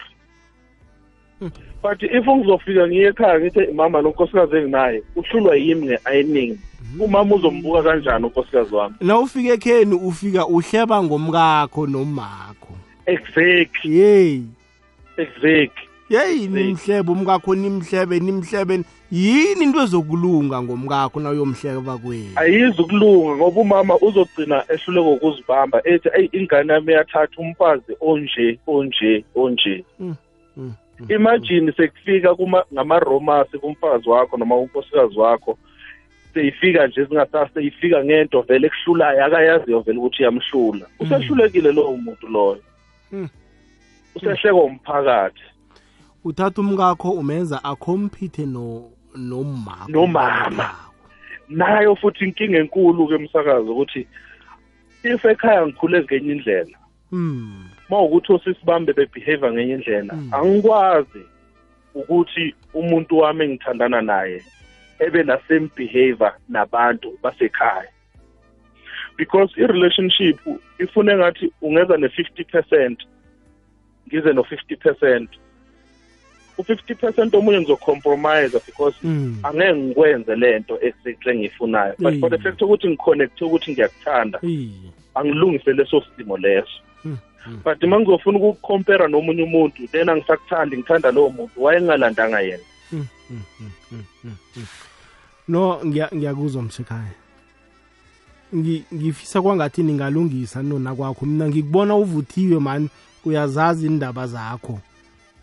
Mm. 1.40 1.50
but 1.82 2.02
if 2.02 2.26
ngizofika 2.28 2.86
ngiye 2.88 3.08
ekhaya 3.08 3.40
ngithi 3.40 3.72
mama 3.72 4.00
lo 4.00 4.08
nkosikazi 4.10 4.56
enginaye 4.56 5.02
uhlulwa 5.16 5.56
yimi 5.56 5.86
nge-ayiningi 5.86 6.58
umama 7.00 7.34
uzombuka 7.34 7.82
kanjani 7.82 8.24
unkosikazi 8.24 8.74
wami? 8.74 8.94
Na 9.00 9.18
ufika 9.18 9.52
ekheni 9.52 9.94
ufika 9.94 10.46
uhleba 10.46 11.02
ngomkakho 11.02 11.86
nomakho. 11.86 12.74
Exactly. 13.06 13.98
Yeyi 13.98 14.44
exactly. 15.16 15.88
Yeyi 16.10 16.48
nimhlebe 16.48 17.12
umkakho 17.12 17.54
nimhlebe 17.54 18.20
nimhlebe. 18.20 18.84
Yini 19.10 19.64
into 19.64 19.82
ezokulunga 19.82 20.62
ngomkakho 20.62 21.20
na 21.20 21.30
uyomhleka 21.30 21.80
bakwenu 21.80 22.32
ayizi 22.36 22.82
ukulunga 22.82 23.36
ngoba 23.36 23.60
umama 23.60 23.96
uzogcina 23.96 24.64
ehluleka 24.68 25.08
ukuzibamba 25.08 25.80
ethi 25.84 26.08
eyi 26.16 26.28
ingane 26.32 26.72
yami 26.72 26.92
iyathatha 26.92 27.36
umfazi 27.38 27.92
onje 28.00 28.58
onje 28.66 29.24
onje. 29.34 29.84
Mm, 30.00 30.14
mm, 30.56 30.74
imagine 31.08 31.72
sekufika 31.72 32.34
kuma 32.34 32.64
ngamaromasi 32.72 33.58
kumfazi 33.58 34.08
wakho 34.08 34.36
noma 34.36 34.56
unkosikazi 34.56 35.18
wakho 35.18 35.58
seyifika 36.34 36.86
nje 36.86 37.04
zingasasa 37.04 37.54
seyifika 37.54 38.04
ngento 38.04 38.40
vele 38.42 38.66
ekuhlulayo 38.66 39.24
akayaziyo 39.24 39.80
vele 39.80 39.98
ukuthi 39.98 40.22
iyamhlula 40.22 40.86
usehlulekile 41.00 41.72
lowo 41.72 41.96
muntu 41.96 42.26
loyo 42.28 42.62
Mm. 43.12 43.28
usehlekwa 44.14 44.64
umphakathi 44.64 45.42
uthatha 46.24 46.60
umkakho 46.60 47.10
umenza 47.10 47.64
akhompithe 47.64 48.46
no 48.46 48.90
nomama 49.16 49.86
Nomama. 49.88 50.70
nayo 51.48 51.96
futhi 51.96 52.24
inkinga 52.24 52.58
enkulu 52.58 53.08
ke 53.08 53.14
umsakazo 53.14 53.72
ukuthi 53.72 54.06
if 55.04 55.24
ekhaya 55.24 55.66
ngikhule 55.66 56.02
ngenye 56.02 56.32
indlela 56.32 56.78
mm 57.12 57.64
mawukuthi 57.90 58.32
osisibambe 58.32 58.92
bebehave 58.92 59.52
ngenye 59.52 59.74
indlela 59.74 60.14
Mm. 60.14 60.30
angikwazi 60.34 61.22
ukuthi 61.94 62.54
umuntu 62.74 63.18
wami 63.18 63.44
engithandana 63.44 64.00
naye 64.02 64.42
ebe 65.06 65.22
na 65.22 65.38
same 65.48 65.70
behavior 65.76 66.32
nabantu 66.48 67.18
basekhaya. 67.22 67.88
Because 69.16 69.50
i-relationship 69.56 70.38
ifune 70.78 71.16
ngathi 71.16 71.52
ungeza 71.62 71.96
ne-50 71.96 72.44
percent 72.44 72.98
ngize 74.08 74.32
no-50 74.32 74.76
percent. 74.76 75.30
U-50 76.58 76.94
percent 76.94 77.34
omunye 77.34 77.60
ngizocompromise 77.60 78.60
because 78.66 78.96
mm 79.02 79.38
angeke 79.42 79.74
ngikwenze 79.74 80.36
lento 80.36 80.78
exactly 80.82 81.32
engiyifunayo 81.32 81.94
but 81.98 82.20
for 82.20 82.30
the 82.30 82.36
Mm. 82.36 82.42
fact 82.42 82.62
ukuthi 82.62 82.88
ngiconnecte 82.88 83.44
ukuthi 83.44 83.72
ngiyakuthanda 83.72 84.38
iye 84.42 84.68
angilungise 85.14 85.72
leso 85.72 86.04
simo 86.16 86.36
leso. 86.38 86.80
Mm, 87.04 87.18
mm. 87.46 87.60
but 87.64 87.82
uma 87.84 88.00
ngizofuna 88.00 88.38
ukukucompare 88.38 89.08
nomunye 89.08 89.42
umuntu 89.42 89.86
then 89.92 90.08
angisakuthandi 90.08 90.76
ngithanda 90.76 91.10
lowo 91.10 91.30
muntu 91.30 91.62
wayengalandanga 91.64 92.40
yena. 92.40 92.64
No 95.48 95.80
ngiyakuzwa 95.86 96.62
mshekhaya 96.62 97.12
Ngi- 98.54 98.84
ngifisa 98.94 99.42
kwangathi 99.42 99.82
ningalungisa 99.82 100.62
nona 100.62 100.94
kwakho 100.94 101.26
mina 101.26 101.48
ngikubona 101.48 101.94
uvuthiwe 101.96 102.58
mani 102.60 102.88
uyazazi 103.24 103.86
indaba 103.86 104.26
zakho. 104.26 104.78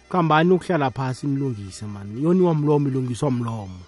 Kambani 0.10 0.52
ukuhlala 0.52 0.92
phasi 0.92 1.28
nilungise 1.28 1.86
mani 1.86 2.24
yoniwa 2.24 2.56
mlomo 2.56 2.88
ilungiswa 2.88 3.32
mlomo. 3.32 3.80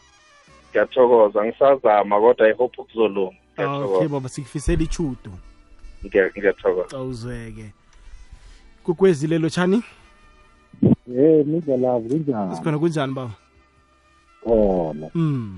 Ngiyathokoza 0.71 1.45
ngisazama 1.45 2.19
kodwa 2.19 2.47
i 2.49 2.53
hope 2.53 2.77
kuzolunga 2.83 3.35
okay 3.57 4.07
baba 4.07 4.29
sikufisela 4.29 4.83
ichudo 4.83 5.31
Ngiya- 6.05 6.31
ngiyathokoza. 6.37 6.97
Awuzweke 6.97 7.73
lelo 9.27 9.49
shani 9.49 9.83
Eh 10.83 11.45
nidlalavu 11.45 12.09
kunjani? 12.09 12.55
sikhona 12.55 12.79
kunjani 12.79 13.13
baba? 13.13 13.31
Khona. 14.43 15.09
mm 15.15 15.57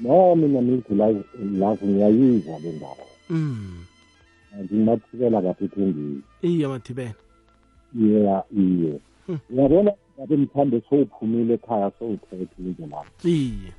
No 0.00 0.36
mina 0.36 0.60
live 0.60 1.24
ngiyayizwa 1.86 2.58
le 2.58 2.72
ndaba. 2.72 3.04
mm 3.30 3.84
Ngimathikela 4.64 5.42
kaphethembili. 5.42 6.22
iye 6.42 6.66
mathibela 6.68 7.14
Yeah, 7.94 8.44
iye. 8.56 9.00
Hmm. 9.26 9.38
Uyabona 9.50 9.92
ngabe 10.18 10.36
mthande 10.36 10.82
sowuphumile 10.88 11.54
ekhaya 11.54 11.90
sowuthethe 11.98 12.54
indlela. 12.58 13.04
iye 13.24 13.72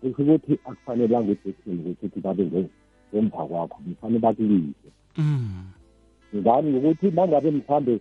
Kusho 0.00 0.22
ukuthi 0.22 0.52
akufanelanga 0.64 1.32
ukuthi 1.32 1.70
ukuthi 1.70 2.20
babe 2.20 2.44
ngemva 3.12 3.46
kwakho, 3.46 3.78
kufanele 3.84 4.18
bakulise. 4.18 4.88
mm 5.16 5.64
Ngani 6.36 6.70
ngokuthi 6.72 7.10
mangabe 7.10 7.50
mthambe 7.50 8.00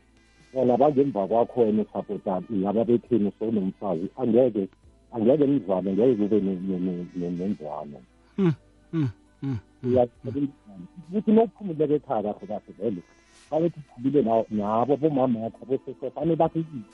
bona 0.53 0.77
bangemva 0.77 1.27
kwakho 1.27 1.61
wena 1.61 1.81
usapotani 1.81 2.45
ngaba 2.51 2.85
bethini 2.85 3.31
sowunomfazi 3.39 4.07
angeke 4.17 4.67
angeke 5.15 5.45
nizwane 5.47 5.93
ngeke 5.93 6.15
kube 6.15 6.41
ne- 6.41 6.59
ne- 6.67 6.79
ne- 6.79 7.07
ne- 7.15 7.29
nenzwano. 7.29 7.99
ukuthi 11.11 11.31
nokuphumuleke 11.31 11.95
ekhaya 11.95 12.33
kahle 12.33 12.47
kahle 12.47 12.71
vele 12.79 13.01
fanele 13.49 13.71
uphumile 13.77 14.21
nabo 14.49 14.97
bomama 14.97 15.39
yakho 15.39 15.65
bosese 15.65 16.11
fanele 16.11 16.35
bakulise 16.35 16.91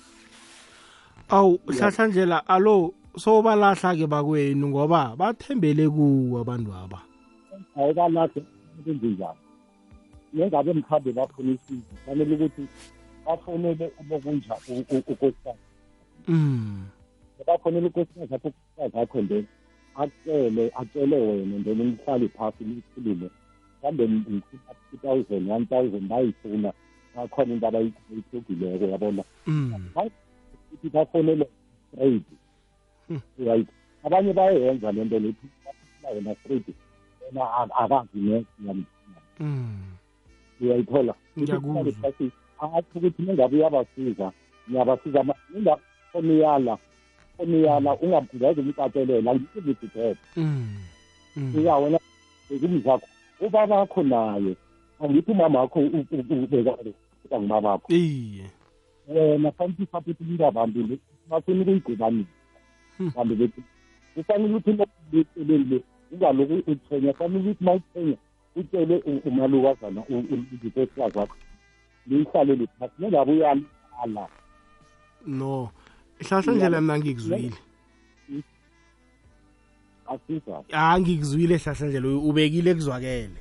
awu 1.30 1.60
hlahlandlela 1.68 2.48
alo 2.48 2.94
sobalahla 3.18 3.96
ke 3.96 4.08
bakwenu 4.08 4.68
ngoba 4.70 5.16
bathembele 5.16 5.90
kuwo 5.90 6.40
abantu 6.42 6.74
aba. 6.74 7.00
Awukalahle 7.76 8.44
kwenze 8.84 9.08
njani? 9.08 9.40
Nengabe 10.34 10.74
mkhambe 10.74 11.12
bafuna 11.12 11.52
isizo 11.52 11.96
fanele 12.06 12.36
ukuthi 12.36 12.68
bafonele 13.26 13.92
abokunja 14.00 14.56
ukosikazi 14.92 15.60
mm 16.28 16.84
bafonele 17.48 17.88
ukosikazi 17.88 18.36
apho 18.36 18.48
ukosikazi 18.48 18.98
akho 19.00 19.22
then 19.28 19.46
acele 19.96 20.72
acele 20.76 21.16
wena 21.16 21.64
then 21.64 21.78
nihlale 21.78 22.28
phasi 22.28 22.64
nikhulume 22.64 23.30
mhlawumbe 23.84 24.42
two 24.92 24.98
thousand 25.02 25.50
one 25.50 25.66
thousand 25.66 26.08
bayifuna. 26.10 26.74
Bakhona 27.16 27.54
into 27.54 27.68
abayihlogileko 27.68 28.86
yabona? 28.86 29.24
Mm. 29.48 29.90
Ukuthi 29.96 30.90
bafonele 30.90 31.48
straight. 31.92 32.24
Hmm. 33.08 33.22
right. 33.38 33.68
Abanye 34.04 34.34
bayenza 34.34 34.92
le 34.92 35.04
nto 35.06 35.20
lethi 35.20 35.48
wena 36.16 36.36
straight. 36.36 36.68
Wena 37.22 37.42
ak- 37.42 37.72
akazi 37.76 38.20
ne 38.20 38.46
mm. 39.40 39.84
Uyayithola? 40.62 41.14
Ngiyakuzwa. 41.40 42.14
athi 42.62 42.98
ukuthi 42.98 43.22
ningabe 43.22 43.58
uyabasiza 43.58 44.32
niyabasiza 44.68 45.26
ningafoniyala 45.54 46.78
foniyala 47.38 47.92
ungangeze 48.04 48.62
umcacelela 48.62 49.32
mm 50.36 50.78
mm 51.36 51.54
iya 51.60 51.76
wena 51.76 52.00
kumzakho 52.48 53.08
ubabakho 53.40 54.04
naye 54.04 54.56
angithi 55.00 55.32
umama 55.32 55.60
wakho 55.60 55.80
ubekale 55.80 56.94
ngumabakho 57.32 57.94
iye 57.94 58.46
wena 59.08 59.52
fanele 59.52 59.84
usaphothi 59.84 60.24
into 60.24 60.48
abantu 60.48 61.00
bafuna 61.30 61.62
ukuyigqibanisa 61.62 62.42
Hmm. 63.02 63.12
kanti 63.12 63.36
bethi 63.36 63.62
kufanele 64.14 64.56
ukuthi 64.56 64.86
leceleli 65.12 65.84
ungaloku 66.12 66.72
uthenya 66.72 67.14
fanele 67.14 67.40
ukuthi 67.40 67.64
ma 67.64 67.74
uthenya 67.74 68.18
utshele 68.56 68.96
umalukazana 69.26 70.04
izitesikazi 70.54 71.18
wakho 71.18 71.36
liyihlalele 72.08 72.68
phasi 72.80 72.94
nengabe 73.00 73.32
uyalala 73.32 74.28
no 75.26 75.70
hlahlandlela 76.22 76.82
mina 76.82 77.00
ngikuzwile 77.00 77.58
asiza. 80.14 80.64
Ah 80.74 81.00
ngikuzwile 81.00 81.58
hlahlandlela 81.58 82.08
ubekile 82.08 82.74
kuzwakele. 82.76 83.40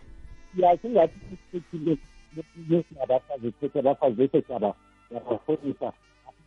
Yasingathi 0.57 1.15
abafazi 3.03 3.47
ethethe 3.47 3.79
abafazi 3.79 4.17
bese 4.17 4.43
siyaba 4.43 4.75
yabafonisa 5.11 5.93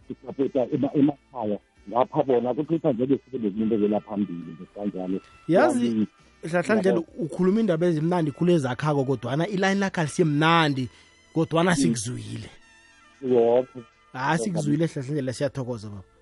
sisapota 0.08 0.68
emakhaya. 0.72 1.60
Ngapha 1.90 2.24
bona 2.24 2.54
kuthutha 2.54 2.94
njeke 2.94 3.20
sibe 3.25 3.38
nekunqubekela 3.38 4.00
phambili 4.00 4.56
ngesanjalo 4.56 5.20
yazi 5.48 6.08
hlahlandlela 6.44 7.00
ukhuluma 7.20 7.60
indaba 7.60 7.88
ezimnandi 7.88 8.32
khulu 8.32 8.52
ezakhako 8.52 9.04
kodwana 9.06 9.48
ilayini 9.48 9.80
lakho 9.80 10.02
alisemnandi 10.02 10.90
kodwana 11.34 11.75
sikuzwile. 11.75 12.50
Woke. 13.22 13.80
Ah 14.13 14.38
sikuzwile 14.38 14.88
hlahlandlela 14.88 15.34
siyathokoza 15.34 15.90
baba. 15.90 16.12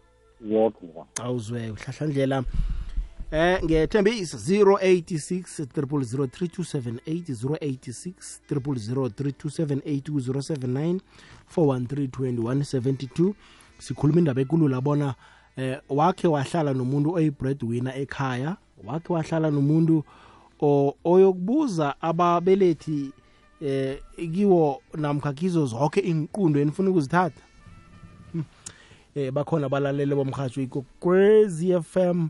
Woke 0.50 0.88
awuzwe 1.22 1.72
uhlahlandlela 1.72 2.44
eh 3.32 3.64
ngethembisa 3.64 4.38
086 4.38 5.66
0003278 5.66 7.34
086 7.34 8.14
0003278 8.52 11.00
4132172 11.56 13.34
sikhuluma 13.80 14.20
indaba 14.20 14.42
ekulula 14.42 14.82
bona 14.82 15.16
eh 15.58 15.80
wakhe 15.90 16.28
wahlala 16.28 16.74
nomuntu 16.74 17.14
oyi-breadwinner 17.14 18.02
ekhaya. 18.02 18.58
Wakhe 18.84 19.14
wahlala 19.14 19.52
nomuntu 19.52 20.04
oyokubuza 21.04 22.02
ababelethi 22.02 23.12
eh 23.62 24.00
kiwo 24.34 24.82
namkhakizo 24.98 25.66
zonke 25.66 26.00
inqundo 26.00 26.60
enifuna 26.60 26.90
ukuzithatha. 26.90 27.42
Eh 29.16 29.32
bakhona 29.32 29.70
balalele 29.70 30.16
bomhatsho 30.16 30.62
ikokwezi 30.62 31.76
FM 31.84 32.30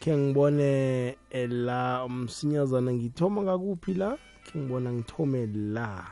ke 0.00 0.16
ngibone 0.16 1.16
eh, 1.30 1.50
la 1.50 2.04
umsinyazana 2.04 2.92
ngithoma 2.92 3.42
ngakuphi 3.42 3.94
la? 3.94 4.18
Ke 4.44 4.58
ngibona 4.58 4.92
ngithome 4.92 5.46
la. 5.46 6.06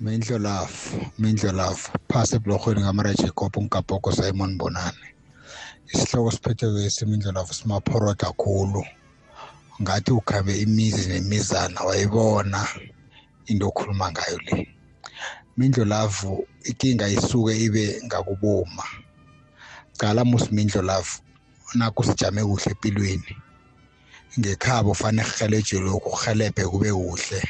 Mindlo 0.00 0.38
lafu 0.38 1.00
mindlo 1.18 1.52
lafu 1.52 1.92
phasi 2.08 2.36
eblorhweni 2.36 2.80
ngamara 2.80 3.14
jacob 3.14 3.56
ngikapoko 3.56 4.12
simon 4.12 4.58
bonane. 4.58 5.08
Isihloko 5.92 6.30
siphethwe 6.30 6.84
esimindlelavu 6.84 7.54
simaphoro 7.54 8.14
kakhulu 8.14 8.84
ngathi 9.82 10.12
ukhambe 10.12 10.60
imizi 10.60 11.08
nemizana 11.08 11.80
wayibona 11.80 12.68
into 13.46 13.68
okhuluma 13.68 14.12
ngayo 14.12 14.38
le. 14.46 14.77
Mindlolavu 15.56 16.46
inkinga 16.64 17.08
isuke 17.08 17.56
ibe 17.64 18.00
ngakuboma. 18.04 18.84
Cala 19.98 20.24
musi 20.24 20.50
mindlolavu 20.54 21.20
nakho 21.74 22.02
sijame 22.04 22.44
kuhle 22.44 22.70
empilweni. 22.70 23.36
Ngekhabo 24.38 24.94
fanele 24.94 25.28
kuhelejwe 25.30 25.80
lokhu 25.80 26.10
kuhelebhe 26.10 26.64
kube 26.64 26.92
kuhle. 26.92 27.40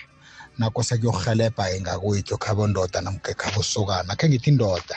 Nakho 0.58 0.82
sekuyokuhelebha-ke 0.82 1.80
ngakwethu 1.80 2.38
khabo 2.38 2.66
ndoda 2.66 3.00
namgekhabo 3.00 3.62
sokana. 3.62 4.16
Khe 4.16 4.28
ngithi 4.28 4.50
indoda 4.50 4.96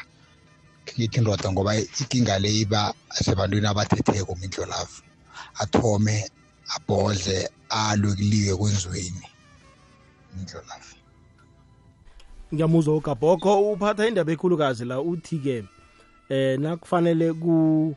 khe 0.85 0.93
ngithi 0.97 1.17
indoda 1.19 1.51
ngoba 1.51 1.75
inkinga 1.75 2.39
le 2.39 2.49
iba 2.61 2.93
sebantwini 3.25 3.67
abathetheko 3.67 4.35
mindlolavu 4.35 5.01
athome 5.61 6.29
abhodle 6.75 7.49
alwe 7.69 8.15
kuliwe 8.15 8.53
kwenziweni 8.59 9.27
mindlolavu 10.33 11.00
ngiyamuzwa 12.53 12.96
ugabhokho 12.96 13.72
uphatha 13.72 14.08
indaba 14.08 14.31
ekhulukazi 14.31 14.86
la 14.86 15.01
uthi-ke 15.01 15.63
eh 16.29 16.60
nakufanele 16.60 17.34
ku 17.34 17.96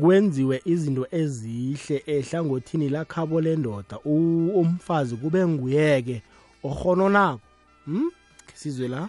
kwenziwe 0.00 0.62
izinto 0.64 1.06
ezihle 1.10 2.02
ehlangothini 2.06 2.88
lakhabo 2.88 3.40
lendoda. 3.40 3.96
Umfazi 4.04 5.16
kube 5.16 5.46
nguyeke 5.46 6.22
ohononako 6.64 7.40
hm? 7.86 8.10
Sizwe 8.54 8.88
la? 8.88 9.08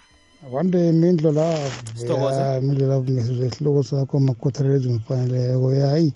Wande 0.51 0.91
mindlo 0.91 1.31
la 1.31 1.69
Sithokoze. 1.95 2.39
ya 2.41 2.61
mindlo 2.61 2.87
la 2.87 2.99
ngisizwe 2.99 3.47
isihloko 3.47 3.83
sakho 3.83 4.19
makhuthalelo 4.19 4.89
ngifaneleko 4.91 5.73
yayi 5.73 6.13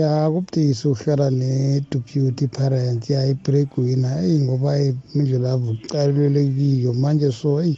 ya 0.00 0.30
kubudisi 0.32 0.88
ukuhlala 0.88 1.26
ne-deputy 1.30 2.46
parent 2.56 3.02
ya 3.10 3.20
i-breadwinner 3.32 4.14
eyi 4.24 4.38
ngoba 4.44 4.70
imindlo 4.80 5.38
lavo 5.38 5.68
kuqalelele 5.78 6.42
kiyo 6.56 6.90
manje 7.02 7.28
so 7.40 7.60
eyi 7.62 7.76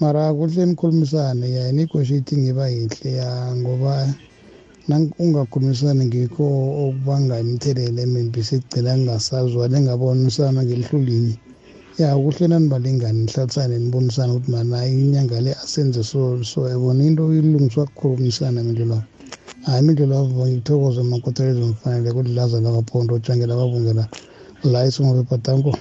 mara 0.00 0.34
kuhle 0.34 0.66
nikhulumisane. 0.66 1.46
Ya 1.56 1.62
i-negotiating 1.70 2.42
iba 2.50 2.66
yihle 2.68 3.10
ya 3.22 3.30
ngoba 3.56 3.92
nang- 4.88 5.14
ungakhulumisani 5.22 6.02
ngikho 6.10 6.44
okubanga 6.84 7.40
imithelela 7.40 8.00
emimbi 8.02 8.42
sigcina 8.48 8.90
kungasazwani 8.96 9.74
engabonisana 9.78 10.60
ngelihlo 10.64 10.98
linye. 11.08 11.36
Ya 11.98 12.16
kuhle 12.18 12.44
nanibalingani 12.48 13.20
nihlalisane 13.24 13.78
nibonisane 13.78 14.32
ukuthi 14.32 14.50
mana 14.50 14.86
inyanga 14.86 15.38
le 15.40 15.52
asenze 15.62 16.02
so 16.02 16.42
so 16.42 16.66
yabona? 16.68 17.04
Into 17.06 17.30
ilungiswa 17.32 17.86
kukhulumisana 17.86 18.58
mindlela 18.66 18.98
hayi 19.66 19.78
imindlela 19.82 20.18
avo 20.18 20.46
ngithokoze 20.46 21.02
makotelelo 21.02 21.66
mfanele 21.66 22.10
ukuthi 22.10 22.28
laza 22.34 22.60
lakaphondo 22.60 23.14
ojangela 23.14 23.56
babungela 23.56 24.08
la 24.64 24.86
isingobebhatanko 24.86 25.78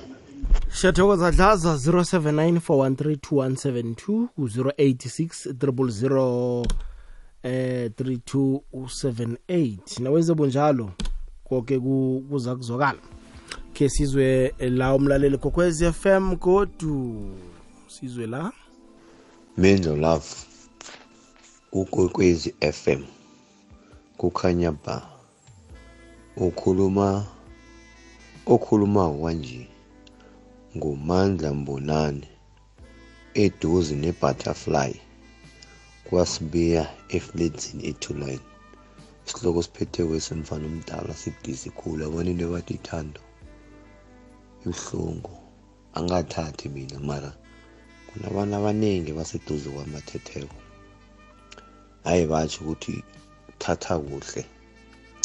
siyathokoza 0.74 1.32
dlaza 1.32 1.76
0794132172 1.76 4.28
ku-086 4.36 5.54
000 5.54 6.66
eh 7.44 7.92
3278 7.92 10.02
nawenze 10.04 10.34
bunjalo 10.34 10.92
koke 11.44 11.80
ku- 11.80 12.24
kuza 12.30 12.56
kuzwakala. 12.56 13.00
Khe 13.74 13.90
sizwe 13.90 14.54
la 14.60 14.96
umlaleli 14.96 15.38
kokwez 15.38 15.84
FM 15.92 16.36
godu. 16.36 17.16
Sizwe 17.88 18.28
la. 18.28 18.52
Menzo 19.58 19.96
Love 19.96 20.26
ukwekwezi 21.72 22.54
FM 22.72 23.02
kukhanya 24.24 24.72
ba. 24.72 25.04
Ukhuluma 26.38 27.28
okhuluma 28.48 29.04
kanje 29.22 29.68
ngumandla 30.78 31.54
mbonani 31.54 32.28
eduze 33.44 33.96
nebutterfly 34.04 34.94
kwasibiya 36.08 36.84
efledzini 37.18 37.84
ethulaini 37.92 38.48
isihloko 39.26 39.60
siphethe 39.66 40.02
kwesemfana 40.08 40.66
omdala 40.72 41.14
sidisi 41.22 41.70
khulu 41.78 42.02
abona 42.08 42.30
into 42.32 42.48
bathi 42.54 42.74
ithando. 42.80 43.22
Ibuhlungu 44.64 45.36
angathathi 45.98 46.70
mina 46.70 47.00
mara 47.10 47.32
kunabantu 48.08 48.56
abaningi 48.56 49.12
baseduze 49.18 49.68
kwamathetheko. 49.76 50.58
Hayi 52.04 52.26
batsho 52.32 52.60
ukuthi 52.64 53.04
thatha 53.64 54.00
kuhle. 54.00 54.46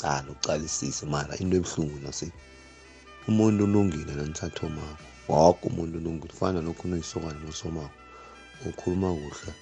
Cala 0.01 0.31
ucalisise 0.31 1.07
mara 1.07 1.35
into 1.43 1.57
ebuhlungu 1.57 1.99
nase. 2.05 2.33
Umuntu 3.29 3.65
ulungile 3.65 4.13
nanithathomako 4.15 5.05
woke 5.29 5.69
umuntu 5.69 5.99
ulungile 5.99 6.33
fana 6.39 6.61
lokhu 6.61 6.83
unoyisokana 6.87 7.39
nosomako 7.45 7.97
ukhuluma 8.69 9.09
kuhle. 9.21 9.53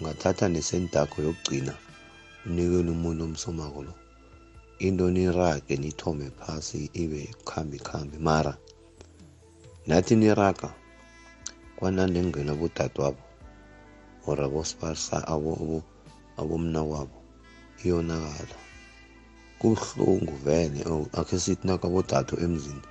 Ungathatha 0.00 0.48
nesentakho 0.48 1.22
yokugcina 1.22 1.74
unikele 2.46 2.90
umuntu 2.90 3.24
omsomako 3.24 3.82
lo. 3.86 3.94
Into 4.78 5.10
nirage 5.10 5.76
nithome 5.76 6.30
phasi 6.38 6.90
ibe 7.02 7.34
khambi 7.44 7.78
khambi 7.78 8.18
mara 8.18 8.54
nathi 9.86 10.16
niraga 10.16 10.70
kwananengena 11.76 12.52
abodadewabo 12.52 13.22
or 14.26 14.38
abosibasa 14.46 15.16
abomna 16.38 16.82
wabo 16.82 17.17
iyonakala 17.84 18.56
kubuhlungu 19.58 20.34
vele 20.44 20.80
oh, 20.92 21.06
akhe 21.18 21.36
sithi 21.44 21.66
nakabodade 21.66 22.34
emzini 22.44 22.84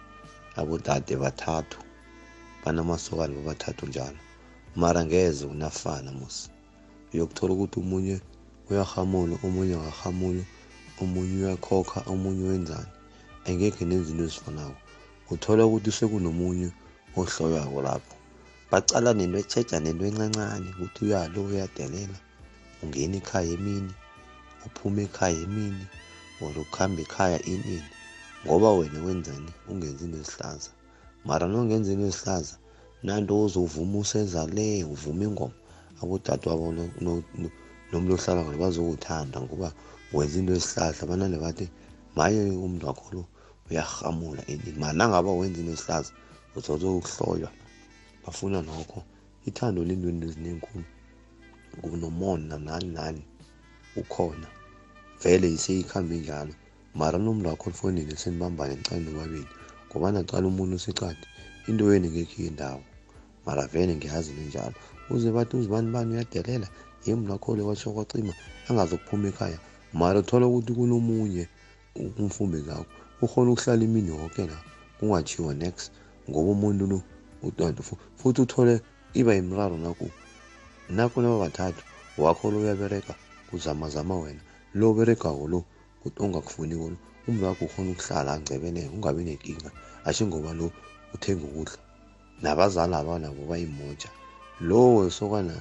abodade 0.60 1.14
bathathu 1.24 1.80
banamasokana 2.64 3.34
babathathu 3.38 3.86
njalo. 3.86 4.20
Mara 4.76 5.06
ngeze 5.06 5.46
unafana 5.46 6.12
musi 6.12 6.50
uyokuthola 7.14 7.54
ukuthi 7.54 7.80
omunye 7.80 8.16
uyahamula 8.70 9.36
omunye 9.46 9.76
akahamuli 9.80 10.44
omunye 11.02 11.36
uyakhokha 11.42 12.00
omunye 12.12 12.44
wenzani 12.50 12.92
angekhe 13.48 13.84
nezinto 13.86 14.24
ezifanako 14.28 14.80
uthola 15.34 15.62
ukuthi 15.66 15.92
sekunomunye 15.98 16.70
ohloyako 17.20 17.80
lapho. 17.86 18.16
Bacala 18.72 19.10
nento 19.14 19.38
etsheja 19.42 19.78
nento 19.80 20.04
encancane 20.10 20.68
ukuthi 20.74 21.00
uyalo 21.06 21.40
uyadelela 21.50 22.18
ungena 22.84 23.16
ekhaya 23.22 23.52
emini 23.58 23.94
uphume 24.68 25.02
ekhaya 25.08 25.38
emini 25.46 25.86
or 26.42 26.54
ukuhamba 26.64 27.02
ekhaya 27.06 27.40
inini 27.54 27.90
ngoba 28.46 28.70
wena 28.78 29.00
wenzani? 29.06 29.52
Ungenzi 29.70 30.04
into 30.06 30.18
ezihlaza 30.24 30.72
mara 31.26 31.48
nongenza 31.48 31.92
into 31.92 32.06
ezihlaza 32.08 32.56
nanto 33.04 33.34
uzovuma 33.46 33.98
usezale 34.04 34.84
uvuma 34.84 35.24
ingoma 35.28 35.56
abodadewabo 36.02 36.66
nomntu 37.92 38.14
ohlala 38.16 38.44
khona 38.44 38.58
bazokuthanda 38.64 39.38
ngoba 39.42 39.70
wenza 40.14 40.36
into 40.40 40.54
ezihlahla 40.58 41.04
banale 41.10 41.38
bathi 41.44 41.66
maye 42.16 42.40
umntu 42.66 42.84
wakho 42.88 43.08
lo 43.16 43.24
uyarhamula 43.70 44.42
endini 44.52 44.80
mara 44.80 44.94
nangaba 44.94 45.32
wenza 45.40 45.60
into 45.60 45.74
ezihlaza 45.74 46.12
uzozokuhloywa 46.58 47.50
bafuna 48.24 48.62
nokho. 48.62 49.04
Ithando 49.48 49.80
lentweni 49.88 50.26
ezinenkulu 50.28 50.84
kunomona 51.82 52.56
nani 52.68 52.90
nani 52.98 53.24
ukhona. 53.96 54.48
Vele 55.24 55.52
iseyikhambe 55.52 56.18
njalo. 56.18 56.54
Mara 56.96 57.18
nomntu 57.20 57.50
wakho 57.50 57.70
lifonini 57.70 58.18
senibambane 58.18 58.76
nicale 58.76 59.02
nobabili 59.02 59.48
ngoba 59.90 60.12
nacala 60.12 60.48
umuntu 60.48 60.76
usecade 60.76 61.24
into 61.68 61.94
yeni 61.94 62.10
ngekho 62.10 62.42
indawo. 62.44 62.84
Mara 63.46 63.68
vele 63.68 63.96
ngiyazi 63.96 64.32
nenjalo. 64.34 64.74
Uze 65.10 65.32
bathi 65.32 65.58
uzibani 65.58 65.92
bani 65.92 66.14
uyadelela 66.14 66.68
ye 67.06 67.16
mntu 67.16 67.32
wakho 67.32 67.56
le 67.56 67.62
watsho 67.64 67.92
kwacima 67.92 68.34
angazokuphuma 68.70 69.28
ekhaya. 69.28 69.60
Mara 69.94 70.20
uthola 70.20 70.48
ukuthi 70.48 70.74
kunomunye 70.74 71.48
umfumbi 71.96 72.62
zakho 72.62 72.86
ukhona 73.22 73.52
ukuhlala 73.52 73.84
imini 73.84 74.10
yoke 74.10 74.46
la 74.46 74.58
kungatshiwo 75.00 75.54
next 75.54 75.92
ngoba 76.30 76.52
umuntu 76.52 76.88
lo 76.88 77.02
utanto 77.44 77.84
futhi 78.20 78.42
uthole 78.42 78.82
iba 79.14 79.34
yimraro 79.34 79.78
naku 79.78 80.10
nakho 80.90 81.22
naba 81.22 81.40
bathathu 81.40 81.84
wakho 82.18 82.52
lo 82.52 82.58
uyabereka 82.60 83.16
kuzamazama 83.50 84.16
wena. 84.16 84.47
Lo 84.80 84.94
beregako 84.98 85.44
lo 85.54 85.60
ongakufuniko 86.24 86.88
lo 86.94 86.98
umntu 87.28 87.44
wakho 87.46 87.66
ukhona 87.66 87.92
ukuhlala 87.92 88.30
angcebeleke 88.34 88.90
ungabi 88.96 89.24
nenkinga. 89.28 89.70
Asho 90.08 90.24
ngoba 90.28 90.54
lo 90.60 90.72
uthenga 91.14 91.46
ukudla. 91.50 91.78
Nabazali 92.42 92.96
aba 92.96 93.20
nabo 93.20 93.42
bayimoja 93.50 94.10
lo 94.62 94.96
wesokana 94.96 95.56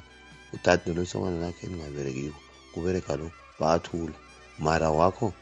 udade 0.55 0.94
lo 0.94 1.02
isokana 1.02 1.37
lakhe 1.42 1.66
elingaberekiko 1.66 2.38
kubereka 2.72 3.16
lo 3.16 3.31
bayathula 3.59 4.14
mara 4.59 4.90
wakho 4.90 5.33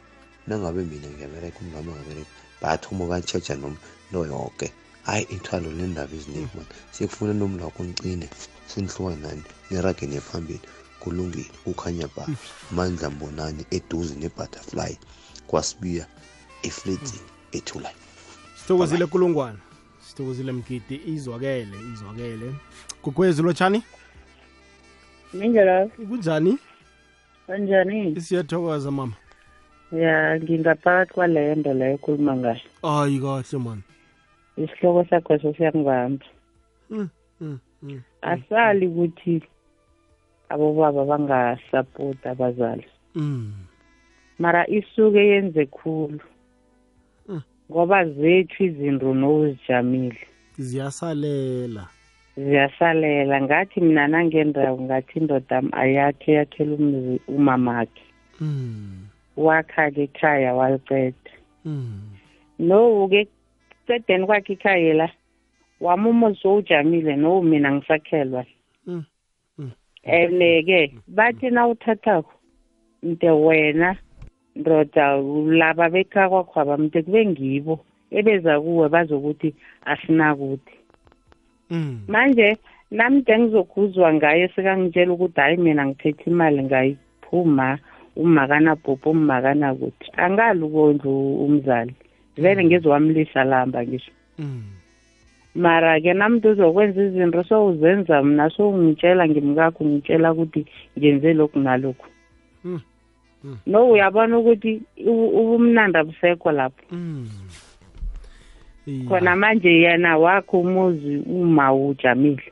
nangabe 0.47 0.81
mina 0.83 1.07
ngiyabereka 1.11 1.59
umngami 1.61 1.91
angabereka 1.91 2.31
bayathuma 2.61 3.05
batshetsha 3.11 3.55
nomnto 3.55 4.25
yoke. 4.31 4.67
Hayi 5.05 5.23
ithwalo 5.35 5.69
lendaba 5.77 6.13
eziningi 6.17 6.49
mani 6.57 6.71
sekufuna 6.95 7.33
nomntu 7.33 7.63
wakho 7.65 7.83
nicine 7.83 8.27
senihlukana 8.69 9.17
nani 9.21 9.43
niragene 9.69 10.19
phambili 10.21 10.65
kulungile 11.05 11.51
kukhanya 11.63 12.07
ba 12.17 12.25
mandla 12.71 13.09
mbonani 13.09 13.65
eduze 13.71 14.15
nebutterfly 14.17 14.97
kwasibiya 15.47 16.05
efledzini 16.63 17.29
ethulayo 17.51 17.95
sithokozile 18.55 19.05
kulungwana. 19.05 19.57
Sithokozile 19.99 20.51
mgidi. 20.51 21.01
Izwakele 21.07 21.77
izwakele. 21.93 22.53
Gugwezi 23.03 23.41
lotshani 23.41 23.83
Minjalo, 25.33 25.87
kunjani 25.87 26.57
kanjani? 27.47 28.21
siyathokoza 28.21 28.91
mama. 28.91 29.13
Ya, 29.91 30.39
ngingaphakathi 30.39 31.13
kwaleyo 31.13 31.55
nto 31.55 31.73
leyo 31.73 31.93
ekhuluma 31.93 32.35
ngayo. 32.35 32.61
hayi 32.81 33.19
kahle 33.19 33.57
mani 33.63 33.83
Isihloko 34.57 35.05
sakho 35.09 35.39
sesiyangibamba. 35.39 36.25
Mm, 36.89 37.09
mm, 37.41 37.59
mm. 37.83 38.01
Asali 38.21 38.87
ukuthi 38.87 39.43
abobaba 40.49 41.05
bangasapoti 41.05 42.27
abazali. 42.27 42.85
Mm. 43.15 43.53
Mara 44.39 44.67
isuke 44.67 45.27
yenze 45.27 45.65
khulu. 45.65 46.19
Mm. 47.29 47.41
Ngoba 47.71 48.05
zethu 48.05 48.63
izinto 48.63 49.13
nozijamile. 49.13 50.19
ziyasalela 50.57 51.87
Ziyasalela 52.37 53.41
ngathi 53.41 53.81
mina 53.81 54.07
nangendawo 54.07 54.81
ngathi 54.81 55.19
indoda 55.19 55.55
yami 55.55 55.69
ayakhe 55.71 56.31
yakhela 56.33 56.75
umuzi 56.75 57.19
umamakhe. 57.27 58.01
Mm, 58.41 59.07
Wakha-ke 59.37 60.03
ekhaya 60.03 60.53
waliceda. 60.53 61.31
mm, 61.65 62.01
no-ke 62.59 63.27
cedeni 63.87 64.25
kwakhe 64.25 64.53
ikhaya 64.53 64.93
la 64.93 65.09
wami 65.81 66.09
umuzi 66.09 66.39
sowujamile 66.41 67.15
no 67.15 67.41
mina 67.41 67.71
ngisakhelwa 67.71 68.45
Mm, 70.05 70.11
mm. 70.11 70.41
and-ke 70.41 70.93
bathi 71.07 71.49
na 71.49 71.67
uthathako 71.67 72.31
mde 73.03 73.29
wena 73.29 73.95
ndoda 74.55 75.17
laba 75.59 75.89
bekha 75.89 76.29
kwakhwaba 76.29 76.77
mde 76.77 77.01
kube 77.01 77.25
ngibo 77.25 77.79
ebeza 78.11 78.61
kuwe 78.61 78.89
bazokuthi 78.89 79.55
asinakuthi 79.85 80.75
mm. 81.69 81.99
manje 82.07 82.57
namde 82.91 83.39
ngizokuzwa 83.39 84.13
ngaye 84.13 84.47
sekangitshela 84.47 85.13
ukuthi 85.13 85.41
hayi 85.41 85.57
mina 85.57 85.85
ngithethe 85.85 86.29
imali 86.29 86.63
ngayiphuma 86.63 87.77
umakanabhubhu 88.15 89.09
ummakanakuthi 89.09 90.07
angalukondlu 90.17 91.11
umzali 91.45 91.93
vele 92.37 92.65
ngizowamlisa 92.65 93.43
lamba 93.43 93.83
ngisho 93.83 94.11
Mm. 94.39 94.74
Mara-ke 95.55 96.13
namntu 96.13 96.49
uzokwenza 96.51 97.03
izinto 97.03 97.43
sowuzenza 97.43 98.23
mna 98.23 98.49
sowungitshela 98.49 99.27
ngimkakho 99.29 99.85
ngitshela 99.85 100.31
ukuthi 100.33 100.65
ngenze 100.99 101.33
lokhu 101.33 101.59
nalokhu 101.59 102.07
Mm. 102.65 102.79
Mm. 103.43 103.57
no 103.67 103.89
uyabona 103.91 104.37
ukuthi 104.39 104.81
ubu- 105.05 105.29
ubumnandi 105.41 105.97
abusekho 105.97 106.51
lapho 106.51 106.83
Mm. 106.91 107.27
Iya. 108.87 109.05
khona 109.09 109.35
manje 109.35 109.69
yena 109.81 110.17
wakho 110.17 110.59
umuzi 110.61 111.17
uma 111.27 111.73
ujamile 111.73 112.43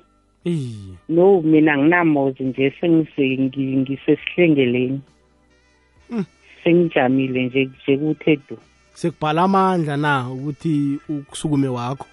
no 1.09 1.41
mina 1.41 1.77
nginamozi 1.77 2.43
nje 2.43 2.73
sengise- 2.81 3.37
ngi- 3.39 3.77
ngisesihlengeleni 3.77 5.01
Mm. 6.09 6.25
sengijamile 6.63 7.45
nje 7.45 7.65
nje 7.65 7.97
kuthe 7.97 8.35
du 8.49 8.57
sekubhala 8.93 9.41
amandla 9.41 9.97
na 9.97 10.29
ukuthi 10.31 10.99
ukusukume 11.09 11.67
wakho 11.67 12.05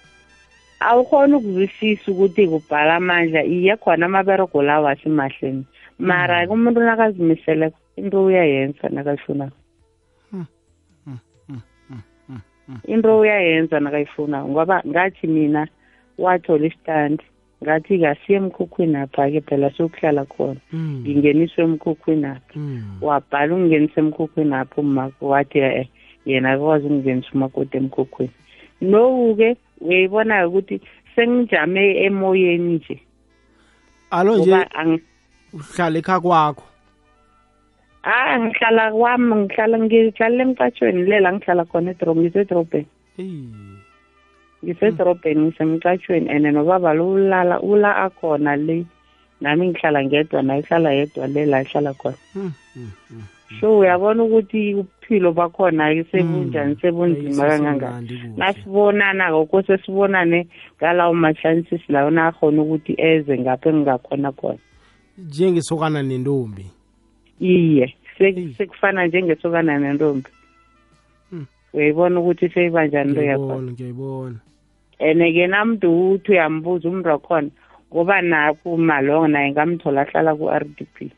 awukhona 0.89 1.37
ukuzwisisa 1.37 2.11
ukuthi 2.11 2.47
kubhala 2.47 2.95
amandla 2.95 3.41
iye 3.43 3.75
khona 3.81 4.05
amaberego 4.05 4.61
lawo 4.61 4.87
asimahleni 4.87 5.65
mara 5.99 6.49
umuntu 6.49 6.79
nakazimiseleko 6.81 7.77
into 7.95 8.25
uyayenza 8.25 8.89
nakayifunako 8.89 9.57
Mm, 10.33 10.45
mm, 11.07 11.17
mm, 11.49 11.61
mm, 11.89 12.01
mm, 12.29 12.41
mm. 12.67 12.79
into 12.87 13.19
uyayenza 13.19 13.79
nakayifunako 13.79 14.49
ngoba 14.49 14.83
ngathi 14.87 15.27
mina 15.27 15.67
wathola 16.17 16.65
isitandi 16.67 17.23
ngathi 17.63 17.99
kasiye 17.99 18.37
emkhukhwini 18.37 18.97
apha-ke 18.97 19.41
phela 19.41 19.69
sokuhlala 19.77 20.25
khona. 20.25 20.59
Mm, 20.73 21.01
ngingeniswe 21.01 21.63
emkhukhwini 21.63 22.25
apha. 22.25 22.55
Mm. 22.55 22.97
wabhala 23.01 23.53
ukungenisa 23.55 24.01
emkhukhwini 24.01 24.55
apho 24.55 24.81
umako 24.81 25.27
wathi 25.27 25.59
e 25.59 25.89
yena 26.25 26.51
akakwazi 26.51 26.85
ukungenisa 26.85 27.29
umakoti 27.33 27.77
emkhukhwini. 27.77 28.33
Nowu-ke 28.81 29.57
uyayibona-ke 29.81 30.47
ukuthi 30.47 30.75
sengijame 31.15 32.05
emoyeni 32.05 32.73
nje. 32.75 32.95
Alo 34.11 34.37
nje 34.37 34.51
uhlala 35.53 35.99
ekha 35.99 36.19
kwakho. 36.19 36.63
Ah 38.03 38.39
ngihlala 38.39 38.91
kwami 38.91 39.35
ngihlala 39.35 39.77
ngihlalela 39.79 40.43
emcatshweni 40.43 41.03
lela 41.09 41.33
ngihlala 41.33 41.63
khona 41.65 41.91
edro 41.91 42.15
ngisedrobheni. 42.15 42.89
Ngisedrobheni 44.63 45.41
ngisemcatshweni 45.45 46.29
and 46.29 46.45
nobaba 46.45 46.93
lo 46.97 47.13
ulala 47.13 47.61
ula 47.61 47.91
akhona 48.05 48.55
le. 48.55 48.85
Nami 49.41 49.67
ngihlala 49.67 50.03
ngedwa 50.03 50.41
naye 50.41 50.61
ihlala 50.61 50.89
yedwa 50.93 51.27
le 51.27 51.45
la 51.45 51.61
ihlala 51.61 51.93
khona. 51.93 52.17
Mm, 52.35 52.53
mm, 52.75 52.91
mm. 53.11 53.40
So 53.59 53.79
uyabona 53.79 54.23
ukuthi 54.23 54.73
ubuphilo 54.73 55.31
bakhona-ke 55.31 56.03
sebunjani 56.11 56.75
sebunzima 56.81 57.47
kangangani? 57.47 58.37
nasibonana-ke 58.37 59.45
kose 59.51 59.77
sibonane 59.85 60.47
ngalawo 60.77 61.13
ma-chances 61.13 61.81
lawo 61.89 62.09
nakhona 62.09 62.61
ukuthi 62.61 62.93
eze 62.97 63.37
ngapha 63.39 63.69
engingakhona 63.69 64.31
khona. 64.31 64.59
Njengesokana 65.17 66.03
nentombi? 66.03 66.65
Iye 67.39 67.95
sekufana 68.57 69.07
njengesokana 69.07 69.79
nentombi. 69.79 70.29
Mm. 71.31 71.45
uyayibona 71.73 72.19
ukuthi 72.19 72.49
seyibanjani 72.49 73.09
into 73.09 73.21
yakhona? 73.21 73.71
Ngiyayibona 73.71 74.39
and-ke 74.99 75.47
namntu 75.47 76.11
uthi 76.11 76.31
uyambuza 76.31 76.89
umntu 76.89 77.09
wakhona 77.09 77.49
ngoba 77.91 78.21
nakho 78.21 78.77
malongo 78.77 79.27
naye 79.27 79.51
ngamthola 79.51 80.01
ahlala 80.01 80.35
ku-r 80.35 80.63
d 80.63 80.85
p. 80.93 81.11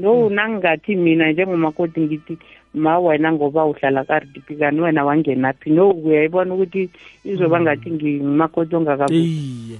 no 0.00 0.28
nangingathi 0.32 0.96
mina 0.96 1.32
njengomakoti 1.32 2.00
ngithi 2.00 2.34
ma 2.74 2.98
wena 2.98 3.32
ngoba 3.32 3.64
uhlala 3.68 4.04
ku-r 4.08 4.24
d 4.32 4.40
p 4.46 4.56
kanti 4.56 4.80
wena 4.80 5.04
wangenaphi 5.04 5.70
no 5.70 5.90
uyayibona 5.90 6.54
ukuthi 6.54 6.88
izoba 7.24 7.60
ngathi 7.60 7.90
ngimakoti 7.90 8.76
ongakabu 8.76 9.12
iye 9.14 9.78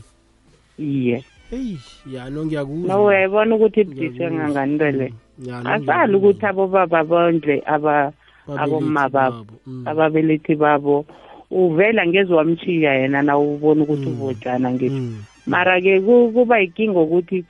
iye. 0.79 1.25
Eyi 1.53 1.79
ya 2.07 2.31
no 2.31 2.45
ngiyakuzwa 2.47 2.89
no 2.89 3.05
uyayibona 3.05 3.55
ukuthi 3.57 3.81
ibudise 3.81 4.07
Ngiyakuzwa. 4.07 4.31
kangangani 4.31 4.73
into 4.73 4.91
le 4.91 5.09
Mm, 5.41 5.49
ya, 5.49 5.57
no, 5.63 5.71
asali 5.71 5.83
ngiyakuzwa. 5.83 6.19
ukuthi 6.19 6.47
abobaba 6.47 7.01
bondle 7.05 7.63
aba 7.67 8.13
Babelethi 8.47 8.63
abomma 8.63 9.09
babo. 9.09 9.37
babo, 9.37 9.55
mm. 9.67 9.85
ababelethi 9.89 10.55
babo. 10.55 11.05
Uvela 11.51 12.07
ngeze 12.07 12.35
wamchiya 12.35 12.95
yena 12.95 13.23
na 13.23 13.39
ubona 13.39 13.83
ukuthi 13.83 14.07
Mm. 14.07 14.15
uvotshana 14.23 14.71
ngithi. 14.71 14.95
Mm, 14.95 15.19
mara-ke 15.47 16.01
ku- 16.01 16.31
kuba 16.35 16.59
yinkinga 16.63 17.01
ukuthi 17.01 17.45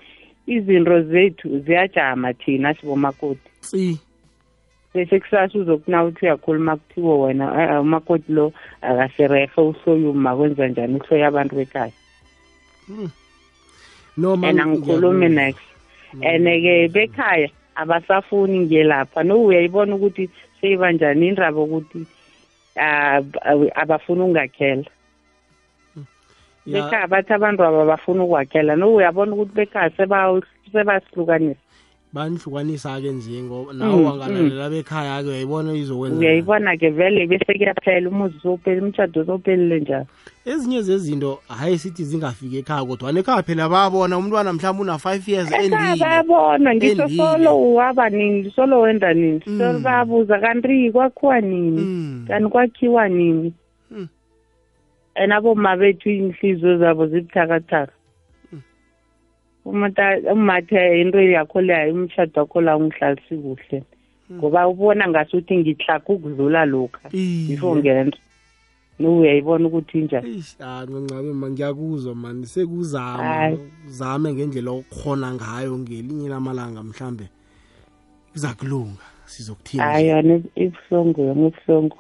izinto 0.47 1.03
zethu 1.03 1.59
ziyajama 1.59 2.33
thina 2.33 2.75
sibomakoti 2.75 3.51
tsi 3.61 3.99
bese 4.95 5.21
kusasa 5.21 5.59
uzokuna 5.59 6.05
uthi 6.05 6.25
uyakhuluma 6.27 6.77
kuthiwe 6.77 7.15
wena 7.19 7.45
"Eh, 7.63 7.71
eh, 7.71 7.81
umakoti 7.81 8.33
lo 8.33 8.53
akasirehe 8.83 9.51
uhloye 9.57 10.07
uma 10.09 10.37
kwenza 10.37 10.69
njani? 10.69 10.97
Uhloye 11.01 11.25
abantu 11.27 11.55
bekhaya. 11.57 11.93
Noma 14.17 14.49
and 14.49 14.61
angikhulumi 14.61 15.29
ngiyakuzwa. 15.29 15.45
next 15.45 15.67
and-ke 16.23 16.89
bekhaya 16.89 17.49
abasafuni 17.75 18.61
ngelapha 18.67 19.23
no 19.23 19.43
uyayibona 19.45 19.95
ukuthi 19.95 20.29
seyibanjani 20.61 21.29
indaba 21.29 21.61
ukuthi 21.63 22.07
ah, 22.77 23.17
ab- 23.17 23.71
abafuna 23.75 24.25
ukungakhela? 24.25 24.85
Ya, 24.85 24.91
bekhaya 26.73 27.07
bathi 27.07 27.33
abantu 27.33 27.63
aba 27.65 27.85
bafuna 27.87 28.25
ukwakhela 28.25 28.77
no 28.77 28.95
uyabona 28.95 29.33
ukuthi 29.35 29.55
bekhaya 29.55 29.91
seba- 29.97 30.43
sebasihlukanisa. 30.73 31.61
Banihlukanisa-ke 32.13 33.13
nje 33.13 33.43
ngoba 33.43 33.73
nawe 33.73 33.97
Mm, 33.97 34.05
wangalalela 34.05 34.71
bekhaya-ke 34.71 35.29
uyayibona 35.29 35.73
izokwenza 35.75 36.19
uyayibona-ke 36.19 36.91
vele 36.91 37.27
bese 37.27 37.55
kuyaphela 37.55 38.09
umuzi 38.11 38.35
sowuphela 38.43 38.83
umshado 38.83 39.25
sowuphelile 39.25 39.81
njalo. 39.81 40.07
Ezinye 40.45 40.83
zezinto 40.83 41.39
hayi 41.49 41.79
sithi 41.79 42.05
zingafiki 42.05 42.59
ekhaya 42.59 42.85
kodwa 42.85 43.15
ekhaya 43.15 43.43
phela 43.47 43.69
bayabona 43.69 44.19
umntwana 44.19 44.53
mhlawumbe 44.53 44.83
una-five 44.83 45.23
years 45.29 45.47
ekhaya 45.53 45.63
endile. 45.65 46.03
bayabona 46.05 46.75
ngisho 46.75 47.03
endile. 47.03 47.17
solo 47.17 47.75
waba 47.75 48.11
nini 48.11 48.51
solo 48.51 48.81
wenda 48.81 49.15
nini 49.15 49.41
Mm. 49.47 49.59
solo 49.59 49.79
bayabuza 49.79 50.39
kanti 50.41 50.91
kwakhiwa 50.91 51.41
nini? 51.41 51.81
Mm. 51.81 52.25
kanti 52.29 52.49
kwakhiwa 52.51 53.09
nini? 53.09 53.53
Mm. 53.91 54.09
And 55.17 55.33
aboma 55.33 55.77
bethu 55.77 56.09
inhliziyo 56.09 56.79
zabo 56.79 57.07
zibuthakathaka. 57.07 57.93
Umata 59.65 60.19
umathe 60.33 61.01
into 61.01 61.21
yakho 61.21 61.61
leyo 61.61 61.95
umshado 61.95 62.41
wakho 62.41 62.61
la 62.61 62.77
ungihlalisi 62.77 63.37
kuhle. 63.37 63.85
Ngoba 64.33 64.69
ubona 64.69 65.09
ngasuthi 65.09 65.57
ngihlaga 65.57 66.09
ukudlula 66.09 66.65
lokha. 66.65 67.09
Iye. 67.13 67.49
before 67.49 67.81
ngenza 67.81 68.19
nowuyayibona 68.99 69.67
ukuthi 69.69 69.99
injani? 69.99 70.29
Eish 70.29 70.57
ah 70.61 70.85
ncancame 70.87 71.33
ma 71.33 71.51
ngiyakuzwa 71.51 72.15
mani 72.15 72.47
sekuzama 72.47 73.25
Hayi. 73.25 73.59
uzame 73.89 74.33
ngendlela 74.33 74.71
okukhona 74.71 75.35
ngayo 75.35 75.79
ngelinye 75.79 76.29
lamalanga 76.29 76.83
mhlambe. 76.83 77.27
Kuza 78.33 78.55
kulunga 78.55 79.05
sizokuthini 79.27 79.83
hayi 79.83 80.09
yona 80.09 80.41
ibuhlungu 80.55 81.21
yona 81.21 81.47
ibuhlungu. 81.47 81.99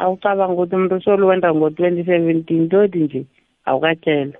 Awucabanga 0.00 0.52
ukuthi 0.52 0.74
umuntu 0.76 0.96
usoluwenda 0.96 1.54
ngo-twenty 1.54 2.04
seventeen 2.04 2.68
toti 2.68 2.98
nje 2.98 3.24
awukatshelwa 3.64 4.38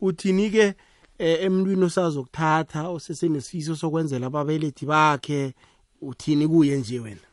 uthini-ke 0.00 0.74
eh, 1.18 1.44
emntwini 1.44 1.84
osazokuthatha 1.84 2.88
osesenesifiso 2.88 3.74
sokwenzela 3.76 4.26
ababelethi 4.26 4.86
bakhe? 4.86 5.52
Uthini 6.02 6.48
kuye 6.48 6.76
nje 6.76 7.00
wena? 7.00 7.24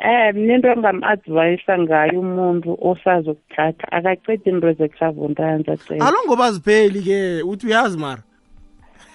Um 0.00 0.36
mina 0.40 0.54
into 0.54 0.68
engam-advayisa 0.68 1.78
ngayo 1.78 2.20
umuntu 2.20 2.78
osazokuthatha 2.80 3.92
akacedi 3.92 4.50
into 4.50 4.72
zekusavuntanza 4.72 5.76
cela 5.76 6.06
alo 6.06 6.16
ngoba 6.26 6.52
zipheli-ke 6.52 7.42
uthi 7.42 7.66
uyazi 7.66 7.98
mara? 7.98 8.22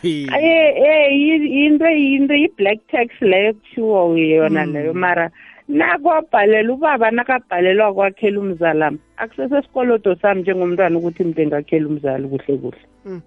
Hey. 0.02 0.28
aye 0.32 0.76
eh 0.76 1.12
yi- 1.12 1.66
into 1.66 1.86
yinto 1.88 2.34
i-black 2.36 2.80
tax 2.92 3.08
leyo 3.22 3.54
kuthiwa 3.54 4.20
yona 4.20 4.66
leyo 4.66 4.94
mara. 4.94 5.32
Nakwabhalela 5.68 6.74
ubaba 6.74 7.12
nakabhalelwa 7.12 7.94
kwakhela 7.94 8.40
umzalami. 8.40 9.00
Akusesesikolodo 9.18 10.16
sami 10.16 10.42
njengomntwana 10.42 10.98
ukuthi 10.98 11.24
mntu 11.24 11.42
engakhela 11.42 11.88
umzali 11.88 12.28
kuhle 12.28 12.58
kuhle. 12.58 12.86
Mm. 13.06 13.22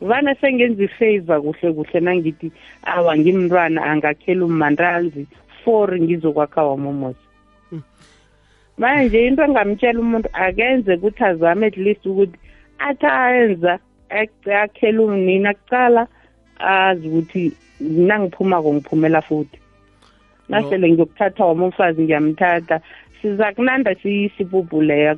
vane 0.00 0.34
sengenza 0.40 0.84
ifavor 0.84 1.42
kuhle 1.42 1.72
kuhle 1.72 2.00
nangithi 2.00 2.52
awa 2.82 3.16
ngimntwana 3.18 3.80
angakhela 3.84 4.44
umantalzi 4.44 5.26
for 5.64 5.88
ngizokwakha 5.98 6.64
wamomosi 6.64 7.24
manje 8.78 9.26
into 9.26 9.42
engamtshela 9.42 10.00
umuntu 10.00 10.28
akenze 10.32 10.94
ukuthi 10.94 11.24
azame 11.24 11.66
at 11.66 11.76
least 11.76 12.06
ukuthi 12.06 12.38
athi 12.78 13.06
ayenza 13.06 13.78
akhele 14.62 14.98
unina 14.98 15.54
kucala 15.54 16.06
azi 16.58 17.08
ukuthi 17.08 17.52
nangiphumako 17.80 18.74
ngiphumela 18.74 19.22
futhi. 19.22 19.58
Nasele 20.48 20.92
ngiyokuthatha 20.92 21.44
wami 21.44 21.64
umfazi 21.64 22.02
ngiyamthatha. 22.02 22.80
Siza 23.22 23.52
kunanda 23.52 23.94
siyisipuphu 23.94 24.82
leyo 24.82 25.16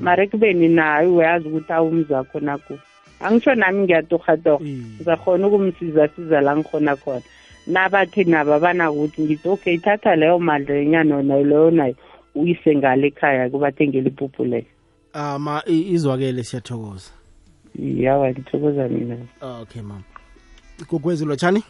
mare 0.00 0.26
kubeni 0.26 0.68
nayo 0.68 1.16
uyazi 1.16 1.48
ukuthi 1.48 1.72
awumzakho 1.72 2.40
nakho 2.40 2.78
angisho 3.20 3.54
nami 3.54 3.84
ngiyatorhatorha 3.84 4.64
Mm. 4.64 4.96
ngizakhona 4.96 5.46
ukumsiza 5.46 6.08
siza 6.08 6.40
la 6.40 6.56
ngikhona 6.56 6.96
khona. 6.96 7.22
Nabathi 7.66 8.24
nabo 8.24 8.54
abanakuthi 8.54 9.22
ngithi 9.22 9.48
okay 9.48 9.78
thatha 9.78 10.16
leyo 10.16 10.38
mali 10.38 10.64
lenyana 10.66 11.22
nayo 11.22 11.44
leyo 11.44 11.70
nayo 11.70 11.94
uyise 12.34 12.76
ngale 12.76 13.06
ekhaya 13.06 13.50
kubathengela 13.50 14.08
ipuphu 14.08 14.44
leyo 14.44 14.64
ama 15.12 15.62
izwakele 15.66 16.42
siyathokoza. 16.44 17.10
Yawa 17.78 18.30
ngithokoza 18.30 18.88
mina. 18.88 19.16
Okay 19.60 19.82
mama. 19.82 20.02
Kukwezi 20.88 21.24
lotshani 21.24 21.62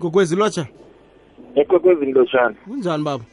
gogwezi 0.00 0.36
lotsha? 0.36 0.66
Ekwekwezini 1.54 2.12
lotshani 2.12 2.54
kunjani 2.64 3.04
baba? 3.04 3.24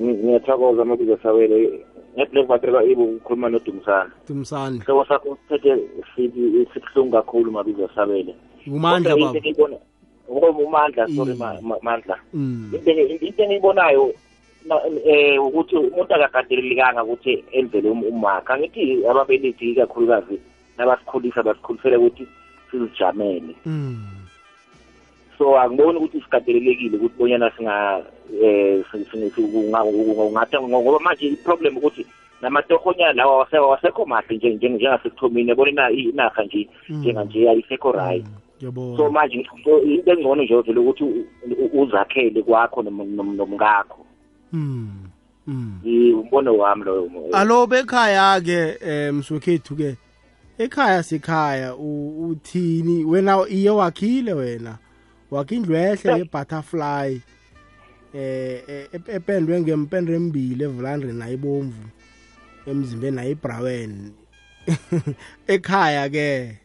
Ngiyathokoza 0.00 0.82
amabizo 0.82 1.16
sawele 1.22 1.80
ngeblack 2.18 2.46
batrela 2.48 2.84
ibo 2.84 3.04
ukhuluma 3.04 3.48
nodumisana 3.48 4.10
dumsani 4.28 4.78
hlobo 4.78 5.04
sakho 5.04 5.38
sithethe 5.48 5.78
sibuhlungu 6.16 7.12
kakhulu 7.12 7.52
mabizo 7.52 7.88
sabele 7.94 8.34
umandla 8.66 9.16
baba. 9.16 9.40
umandla 10.28 11.06
sorry 11.16 11.32
Mm. 11.34 11.38
Ma- 11.62 11.78
mandla. 11.82 12.16
Mm. 12.34 12.70
into 12.74 12.90
engi- 12.90 13.26
into 13.26 13.42
engiyibonayo 13.42 14.12
na- 14.66 14.80
eh 15.04 15.38
ukuthi 15.42 15.76
umuntu 15.76 16.14
akakatelelekanga 16.14 17.04
ukuthi 17.04 17.44
enzele 17.52 17.90
um- 17.90 18.04
umakhe 18.08 18.52
angithi 18.52 19.06
ababelethi 19.06 19.70
ikakhulukazi 19.70 20.38
nabasikhulisa 20.78 21.42
basikhulisele 21.42 21.96
ukuthi 21.96 22.26
sizijamele. 22.70 23.54
Mm. 23.66 23.96
So 25.38 25.58
angiboni 25.58 25.98
ukuthi 25.98 26.20
sikatelelekile 26.20 26.96
ukuthi 26.96 27.14
bonyana 27.18 27.50
singa 27.56 28.04
eh 28.42 28.84
kungathe 28.90 30.60
ngoba 30.60 30.98
manje 31.00 31.26
iproblem 31.26 31.76
ukuthi 31.76 32.06
namatohonyana 32.42 33.12
lawa 33.12 33.46
awasekho 33.52 34.06
mahle 34.06 34.36
nje- 34.36 34.54
nje- 34.56 34.68
njengasekuthomini 34.68 35.48
yabona 35.48 35.70
ina- 35.70 35.90
inarha 35.90 36.44
nje 36.44 36.68
Mm. 36.88 36.96
njenganje 37.00 37.50
ayisekho 37.50 37.92
right. 37.92 38.26
Ngiyabona 38.58 38.96
so 38.96 39.10
manje 39.10 39.34
into 39.36 39.82
engcono 40.06 40.42
nje 40.42 40.60
vele 40.60 40.80
ukuthi 40.80 41.04
uzakhele 41.72 42.42
kwakho 42.42 42.82
nom- 42.82 43.16
nom- 43.16 43.36
nomkakho 43.36 44.06
Mm. 44.52 44.88
Mm. 45.46 45.80
Umbono 46.20 46.56
wami 46.56 46.84
loyo 46.84 47.10
alo 47.32 47.66
bekhaya-ke 47.66 48.78
um 49.10 49.18
mswekhethu-ke 49.18 49.96
ekhaya 50.58 51.02
sekhaya 51.02 51.74
uthini? 51.76 53.04
Wena 53.04 53.44
iye 53.48 53.70
wakhile 53.70 54.32
wena? 54.32 54.78
Wakhe 55.34 55.54
indlu 55.56 55.74
ehle 55.76 56.10
ye-butterfly 56.18 57.10
eh 58.14 58.62
eh, 58.68 58.86
ep- 58.94 59.08
ependwe 59.16 59.60
ngempende 59.60 60.14
embili 60.14 60.64
evulandre 60.64 61.12
nayibomvu 61.12 61.84
emzimbeni 62.66 63.16
nayibrown 63.16 63.92
ekhaya-ke 65.54 66.58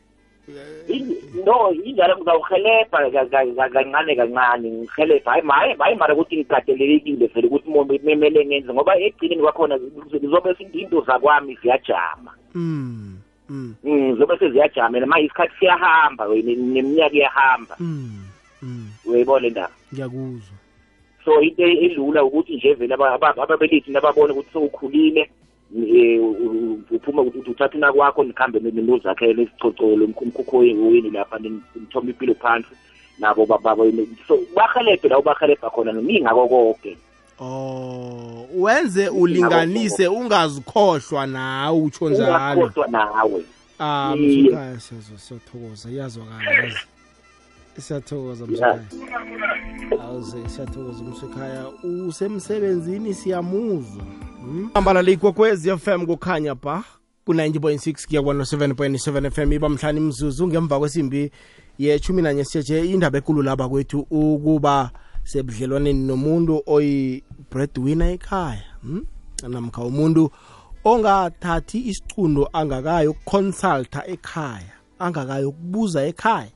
I- 0.89 1.21
no 1.45 1.69
injalo 1.73 2.17
ngizawuhelebha 2.17 2.97
ka- 3.12 3.12
ka- 3.12 3.53
ka- 3.55 3.69
kancane 3.69 4.15
kancane 4.15 4.67
ngihelebha 4.71 5.32
hayi 5.32 5.43
hayi 5.47 5.75
hayi 5.79 5.95
mara 5.95 6.13
ukuthi 6.15 6.38
ngikatelelekile 6.38 7.27
vele 7.27 7.47
ukuthi 7.47 7.69
mo- 7.69 7.86
memele 7.86 8.45
ngenze 8.45 8.73
ngoba 8.73 8.97
egcineni 8.97 9.41
kwakhona 9.41 9.77
zizobe 10.21 10.55
into 10.73 11.01
zakwami 11.01 11.58
ziyajama 11.62 12.34
mm. 12.55 13.17
Mm. 13.49 13.75
Mm, 13.84 14.17
zobe 14.17 14.38
seziyajama 14.38 15.05
manje 15.05 15.25
isikhathi 15.25 15.53
siyahamba 15.60 16.25
we, 16.25 16.41
ne- 16.41 16.55
neminyaka 16.55 17.15
iyahamba 17.15 17.75
Mm. 17.79 18.25
Mm. 18.62 18.88
uyayibona 19.06 19.39
le 19.41 19.50
ndaba? 19.50 19.74
Ngiyakuzwa. 19.93 20.56
So 21.26 21.41
into 21.41 21.63
elula 21.63 22.24
ukuthi 22.24 22.56
nje 22.56 22.74
vele 22.74 22.93
aba- 22.93 23.13
aba- 23.13 23.38
ababelethi 23.43 23.91
nababona 23.91 24.34
ukuthi 24.34 24.50
sewukhulile 24.54 25.30
um 25.76 26.84
uphuma 26.91 27.22
ukuthi 27.22 27.52
uthatha 27.52 27.78
una 27.78 27.93
kwakho 27.93 28.24
nikhambe 28.24 28.60
nozakhele 28.60 29.43
isicocolo 29.43 30.06
umkhukhoweni 30.06 31.10
lapha 31.12 31.39
nithoma 31.39 32.10
impilo 32.10 32.34
phansi 32.34 32.69
nabo 33.19 33.45
bababo 33.45 33.86
so 34.28 34.39
bahelebhe 34.56 35.10
la 35.10 35.19
ubahelebha 35.19 35.69
khona 35.69 35.91
ningako 35.91 36.48
konke 36.48 36.98
oh 37.39 38.48
wenze 38.56 39.10
ulinganise 39.10 40.08
ungazikhohlwa 40.08 41.28
nawe 41.28 41.78
utsho 41.82 42.10
njalo. 42.10 42.62
Ungakhohlwa 42.62 42.88
nawe. 42.88 43.43
Ah 43.80 44.13
Iye. 44.17 44.41
msekhaya 44.43 44.80
siyazwa 44.80 45.17
siyathokoza 45.17 45.89
iyazwakala 45.89 46.52
yazi. 46.52 46.78
Siyathokoza 47.82 48.48
awuze 50.02 50.50
siyathokoza 50.50 51.04
umsekhaya 51.04 51.68
usemsebenzini 52.08 53.13
siyamuzwa 53.13 54.04
Hmm? 54.50 54.70
hamba 54.74 55.02
likokwezi 55.02 55.78
FM 55.78 56.06
kukhanya 56.06 56.56
ba 56.56 56.84
ku-90.6 57.26 58.08
kuya 58.08 58.22
kwa-7.7 58.22 59.32
FM 59.32 59.54
iba 59.54 59.70
mhlani 59.70 60.00
mzuzu 60.00 60.48
ngemva 60.48 60.80
kwesimbi 60.80 61.32
yechumi 61.78 62.22
nanye 62.22 62.46
sitshetshe 62.46 62.86
indaba 62.86 63.18
ekulu 63.18 63.42
laba 63.42 63.70
kwethu 63.70 64.00
ukuba 64.10 64.92
sebudlelwaneni 65.24 66.08
nomuntu 66.08 66.63
oyi-breadwinner 66.65 68.10
ekhaya 68.10 68.63
hmm? 68.82 69.06
namkha 69.48 69.84
umuntu 69.84 70.32
ongathathi 70.84 71.78
isicundo 71.89 72.50
angakayo 72.54 73.12
ukuconsulta 73.12 74.08
ekhaya 74.08 74.74
angakayo 75.00 75.50
ukubuza 75.50 76.06
ekhaya 76.06 76.52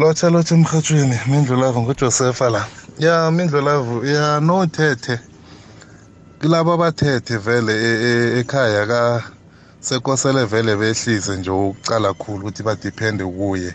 lotsha 0.00 0.30
lotsha 0.30 0.54
emrhatshweni 0.56 1.18
mindlulavu 1.30 1.82
ngujosefa 1.82 2.50
la. 2.50 2.62
Ya 2.98 3.30
mindlulavu 3.30 4.06
ya 4.06 4.40
nothethe 4.40 5.20
kulabo 6.40 6.72
abathethe 6.74 7.36
vele 7.38 7.72
e- 7.74 8.00
e- 8.10 8.40
ekhaya 8.40 8.86
ka 8.86 9.24
sekosele 9.80 10.44
vele 10.46 10.76
behlise 10.76 11.36
nje 11.36 11.50
ukucala 11.50 12.14
khulu 12.14 12.40
ukuthi 12.42 12.62
badiphende 12.62 13.24
kuye. 13.24 13.74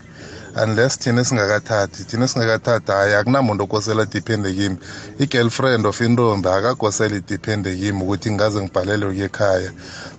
Unless 0.56 0.98
thina 0.98 1.24
singakathathi 1.24 2.04
thina 2.04 2.28
singakathathi 2.28 2.92
hayi 2.92 3.14
akunamuntu 3.14 3.64
okosela 3.64 4.02
adiphende 4.02 4.52
kimi. 4.52 4.76
I-girlfriend 5.18 5.86
of 5.86 6.00
intombi 6.00 6.48
akakosela 6.48 7.16
idiphende 7.16 7.76
kimi 7.76 8.02
ukuthi 8.02 8.30
ngaze 8.32 8.62
ngibhalelwe 8.62 9.12
kuyekhaya. 9.14 9.70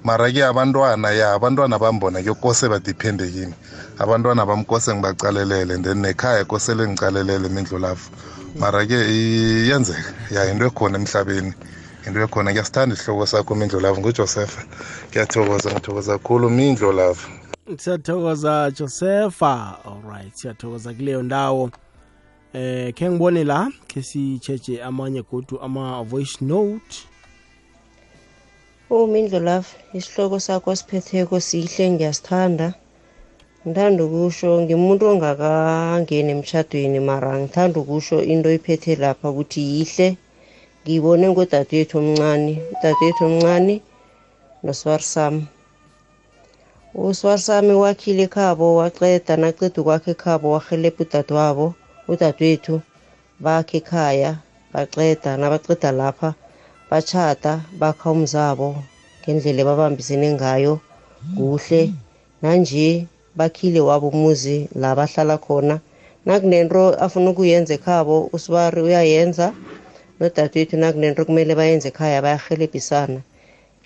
Mara-ke 0.03 0.45
abantwana 0.45 1.11
ya 1.11 1.33
abantwana 1.33 1.79
bambona 1.79 2.19
kuyokose 2.19 2.69
badiphende 2.69 3.27
kimi. 3.27 3.53
Abantwana 3.99 4.45
bamkose 4.45 4.93
ngibacalelele 4.95 5.73
and 5.73 5.85
then 5.85 6.01
nekhaya 6.01 6.45
kosele 6.45 6.87
ngicalelele 6.87 7.49
mindlulavu 7.49 8.09
mara-ke 8.59 8.97
iyenzeka 9.09 10.13
ya 10.31 10.51
into 10.51 10.65
ekhona 10.65 10.97
emhlabeni. 10.97 11.53
Into 12.07 12.19
ekhona 12.23 12.51
ngiyasithanda 12.51 12.95
isihloko 12.95 13.25
sakho 13.25 13.55
mindlolavu 13.55 13.99
ngujosefa. 13.99 14.61
Ngiyathokoza 15.09 15.71
ngithokoza 15.71 16.11
kakhulu 16.17 16.49
mindlolavu 16.49 17.27
siyathokoza 17.75 18.71
josefa. 18.71 19.77
Alright 19.85 20.35
siyathokoza 20.35 20.93
kuleyo 20.93 21.23
ndawo. 21.23 21.69
Eh 22.53 22.93
khe 22.93 23.09
ngibone 23.09 23.43
la 23.43 23.71
khe 23.87 24.01
sitsheje 24.01 24.83
amanye 24.83 25.21
godu 25.31 25.59
ama-voice 25.61 26.37
note. 26.41 26.95
Umindlo 28.89 29.39
love 29.39 29.67
isihloko 29.93 30.39
sakho 30.39 30.75
siphetheko 30.75 31.39
sihle 31.39 31.89
ngiyasithanda. 31.89 32.73
Ngithanda 33.67 34.03
ukusho 34.03 34.61
ngimuntu 34.61 35.05
ongakangeni 35.05 36.31
emtjhadweni 36.31 36.99
mara 36.99 37.39
ngithanda 37.39 37.79
ukusho 37.79 38.23
into 38.23 38.51
iphethe 38.51 38.95
lapha 38.95 39.29
ukuthi 39.29 39.61
yihle. 39.61 40.17
Ngibone 40.87 41.25
ngodadewethu 41.29 41.95
omncane, 42.01 42.53
udadewethu 42.73 43.21
omncane 43.29 43.75
noswarisami. 44.63 45.43
Uswarisami 47.09 47.73
wakhile 47.83 48.23
ekhabo 48.27 48.65
waqeda 48.79 49.33
naqeda 49.43 49.77
ukwakha 49.81 50.09
ekhabo 50.15 50.45
warhelebha 50.55 51.01
udadewabo, 51.05 51.65
udadewethu 52.11 52.75
bakha 53.43 53.75
ekhaya 53.81 54.31
baqeda 54.73 55.31
nabaqeda 55.41 55.89
lapha 55.99 56.29
batjhada 56.89 57.53
bakha 57.81 58.07
umzabo 58.15 58.67
ngendlela 59.21 59.59
ebabambisene 59.63 60.27
ngayo 60.39 60.73
kuhle. 61.35 61.81
Nanje 62.41 62.87
bakhile 63.37 63.79
wabo 63.89 64.07
umuzi 64.15 64.57
la 64.81 64.89
bahlala 64.97 65.35
khona. 65.45 65.75
Nakunento 66.25 66.81
afuna 67.05 67.27
ukuyenza 67.31 67.73
ekhabo 67.77 68.15
uSibari 68.35 68.79
uyayenza, 68.87 69.47
nodadewethu 70.19 70.75
nakunento 70.81 71.21
ekumele 71.21 71.53
bayenze 71.59 71.87
ekhaya 71.91 72.25
bayarhelebhisana. 72.25 73.21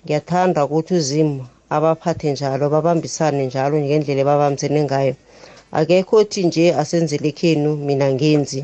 Ngiyathanda 0.04 0.64
ukuthi 0.64 0.94
uZimu 1.00 1.44
abaphathe 1.76 2.28
njalo, 2.32 2.64
babambisane 2.74 3.42
njalo 3.46 3.76
ngendlela 3.84 4.20
ebabambisene 4.24 4.80
ngayo. 4.88 5.14
Akekho 5.78 6.14
othi 6.22 6.40
nje 6.46 6.64
asenzele 6.80 7.28
ekhenu 7.32 7.70
mina 7.86 8.04
angenzi. 8.10 8.60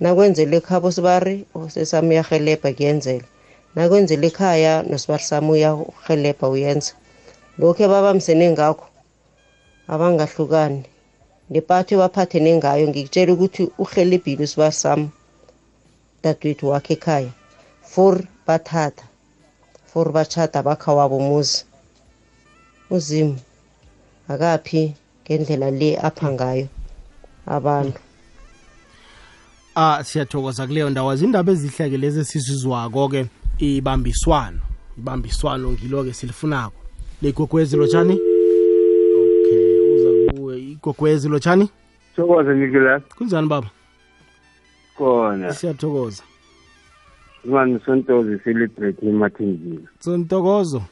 Nakwenzelwe 0.00 0.56
ekhabo 0.60 0.88
uSibari 0.88 1.36
usesami 1.54 2.10
uyarhelebha 2.14 2.70
kuyenzela. 2.76 3.26
Nakwenzelwe 3.74 4.26
ekhaya 4.32 4.72
nosibari 4.88 5.24
sami 5.28 5.50
uyarhelebha 5.56 6.46
uyenza. 6.54 6.92
Lokhu 7.58 7.80
ebabambisene 7.86 8.46
ngakho 8.54 8.86
abangahlukani. 9.92 10.82
Nepatho 11.50 11.92
ebaphathene 11.96 12.50
ngayo 12.58 12.84
ngikutjela 12.88 13.30
ukuthi 13.34 13.62
urhelebhile 13.82 14.42
uSibari 14.46 14.76
sami, 14.82 15.08
udadewethu 16.20 16.68
wakhe 16.68 16.94
ekhaya 16.94 17.30
for 17.82 18.20
bathatha, 18.46 19.04
for 19.86 20.12
bachata 20.12 20.62
bakha 20.62 20.92
wabo 20.92 21.18
muzi. 21.20 21.64
uZimu. 22.90 23.38
Akaphi 24.28 24.94
ngendlela 25.24 25.70
le 25.70 25.96
apha 25.98 26.32
ngayo 26.32 26.68
abantu. 27.46 27.98
ah 29.76 30.04
siyathokoza 30.04 30.66
kuleyo 30.66 30.90
ndawo. 30.90 31.14
Izindaba 31.14 31.52
ezihleke 31.52 31.96
lezi 31.96 32.20
esizizwako-ke 32.20 33.26
ibambiswano. 33.58 34.60
Ibambiswano 34.98 35.72
ngilo-ke 35.72 36.12
silifunako. 36.12 36.80
Ligogwezi 37.22 37.76
lotshani? 37.76 38.12
Okay 38.12 39.80
uza 39.94 40.32
kuwe. 40.32 40.58
Igogwezi 40.60 41.28
lotshani? 41.28 41.70
Thokoze 42.16 42.54
ngikila 42.54 43.00
kunjani 43.00 43.48
baba 43.48 43.70
khona 45.00 45.52
siyathokoza 45.54 46.22
imani 47.44 47.80
sontozi 47.84 48.38
celebrate 48.44 49.00
emathenjini 49.08 49.84
sontokozo 50.00 50.82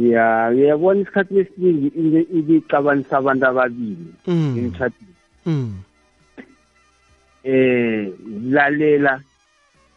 ya 0.00 0.50
ngiyabona 0.52 1.00
isikhathi 1.00 1.38
esiningi 1.38 1.86
into 1.86 2.20
ibixabanisa 2.38 3.18
abantu 3.18 3.46
ababili 3.46 4.06
Mm. 4.26 4.54
emtshadweni 4.58 5.14
mm. 5.46 5.74
eh 7.44 8.12
lalela 8.50 9.20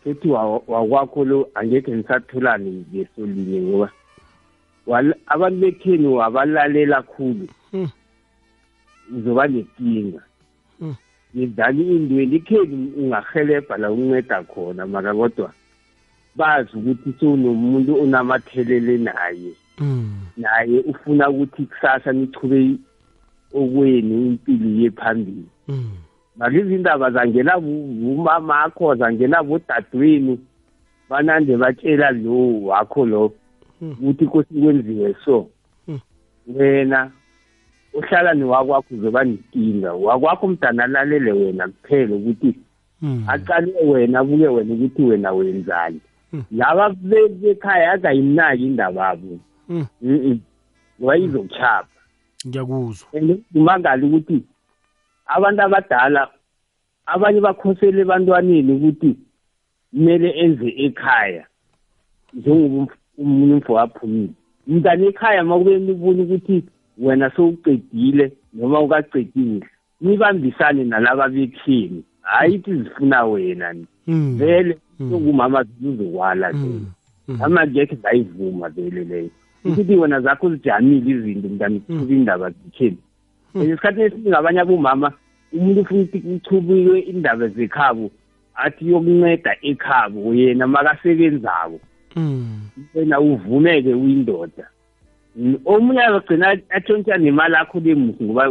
futhi 0.03 0.27
wa- 0.27 0.61
wakwakho 0.67 1.25
lo 1.25 1.49
angekhe 1.55 1.91
nisatholane 1.95 2.71
ngeso 2.93 3.25
linye 3.25 3.61
ngoba 3.61 3.89
abantu 5.27 5.59
bekheni 5.59 6.07
wabalalela 6.07 7.01
khulu 7.01 7.47
Mm. 7.73 7.89
uzoba 9.17 9.47
nenkinga 9.47 10.21
Mm. 10.21 10.34
Ngidlala 11.35 11.81
indweni 11.83 12.35
ikheni 12.35 12.91
ungahelebha 12.97 13.77
la 13.77 13.91
unceda 13.91 14.43
khona 14.43 14.87
mara 14.87 15.13
kodwa 15.13 15.51
bazi 16.35 16.69
ukuthi 16.77 17.13
sewunomuntu 17.19 18.01
onamathelele 18.01 18.97
naye 18.97 19.51
Mm. 19.79 20.11
naye 20.37 20.79
ufuna 20.79 21.29
ukuthi 21.29 21.63
kusasa 21.65 22.11
nichube 22.11 22.75
okwenu 23.53 24.25
impilo 24.25 24.69
iye 24.69 24.91
phambili 24.91 25.45
Mm. 25.67 25.91
maka 26.37 26.57
izindaba 26.57 27.11
zangena 27.11 27.57
umamakho 27.57 28.95
zangena 28.95 29.43
bodadewenu 29.43 30.37
banande 31.09 31.57
batshela 31.57 32.11
lo 32.11 32.61
wakho 32.63 33.05
lo 33.05 33.31
ukuthi 33.81 34.25
kosi 34.25 34.53
kwenziwe 34.53 35.15
so 35.25 35.47
Mm. 35.87 35.99
wena 36.55 37.11
uhlala 37.95 38.33
newakwakho 38.33 38.95
uzoba 38.95 39.23
nenkinga 39.23 39.93
wakwakho 39.93 40.47
mdana 40.47 40.83
alalele 40.83 41.31
wena 41.31 41.67
kuphela 41.67 42.15
ukuthi 42.15 42.55
Mm. 43.01 43.23
aqale 43.27 43.73
wena 43.85 44.19
abuke 44.19 44.47
wena 44.47 44.73
ukuthi 44.73 45.01
wena 45.03 45.31
wenzani 45.31 45.99
Mm. 46.33 46.43
laba 46.51 46.89
be- 46.89 47.27
bekhaya 47.29 47.91
azayimnaki 47.91 48.63
indaba 48.63 49.07
abo 49.09 49.39
Mm. 49.69 49.85
Mhm. 50.01 50.37
ngoba 50.99 51.17
izokuchapha 51.17 51.87
ngiyakuzwa 52.47 53.07
and 53.13 53.43
umangali 53.55 54.05
ukuthi 54.05 54.43
abantu 55.25 55.61
abadala 55.61 56.29
abanye 57.05 57.41
bakhosele 57.41 58.01
ebantwaneni 58.01 58.71
ukuthi 58.73 59.15
kumele 59.91 60.29
enze 60.39 60.69
ekhaya 60.85 61.45
njengoba 62.33 62.93
umunye 63.17 63.53
umfo 63.53 63.73
waphumile 63.73 64.33
mntana 64.67 65.05
ekhaya 65.05 65.43
uma 65.43 65.57
kube 65.57 65.79
nibona 65.79 66.23
ukuthi 66.23 66.63
wena 66.97 67.29
sowuqedile 67.35 68.31
noma 68.53 68.79
ukaqedile 68.79 69.65
nibambisane 70.01 70.83
nalaba 70.83 71.29
bekhini 71.29 72.03
hhayi 72.21 72.55
ithi 72.55 72.73
zifuna 72.83 73.23
wena 73.25 73.73
ni. 73.73 73.85
Mm. 74.07 74.37
vele 74.37 74.77
sokumama 75.09 75.63
zizokwala 75.63 76.53
Mm. 76.53 76.61
zona 76.61 76.85
Mm. 77.27 77.41
amangekhe 77.41 77.95
ngayivuma 77.97 78.69
vele 78.69 79.03
leyo. 79.03 79.29
Ukuthi 79.65 79.95
wena 79.95 80.21
zakho 80.21 80.49
zijamile 80.49 81.11
izinto 81.11 81.49
mntana 81.49 81.79
kuchuba 81.79 82.13
indaba 82.13 82.49
zikheni 82.49 82.97
esikhathini 83.55 84.03
esiningi 84.05 84.35
abanye 84.35 84.59
abomama 84.59 85.11
umuntu 85.53 85.81
ufuna 85.81 86.01
ukuthi 86.01 86.19
kuchubiwe 86.19 86.99
indaba 86.99 87.47
zekhabo 87.47 88.11
athi 88.55 88.89
yokunceda 88.89 89.55
ekhabo 89.61 90.33
yena 90.33 90.67
makasebenzako 90.67 91.79
wena 92.95 93.19
uvumeke 93.19 93.93
uyindoda. 93.93 94.67
Omunye 95.65 96.01
agcina 96.01 96.57
atshontsha 96.69 97.17
nemali 97.17 97.55
akho 97.55 97.79
lemusi 97.79 98.23
ngoba 98.23 98.49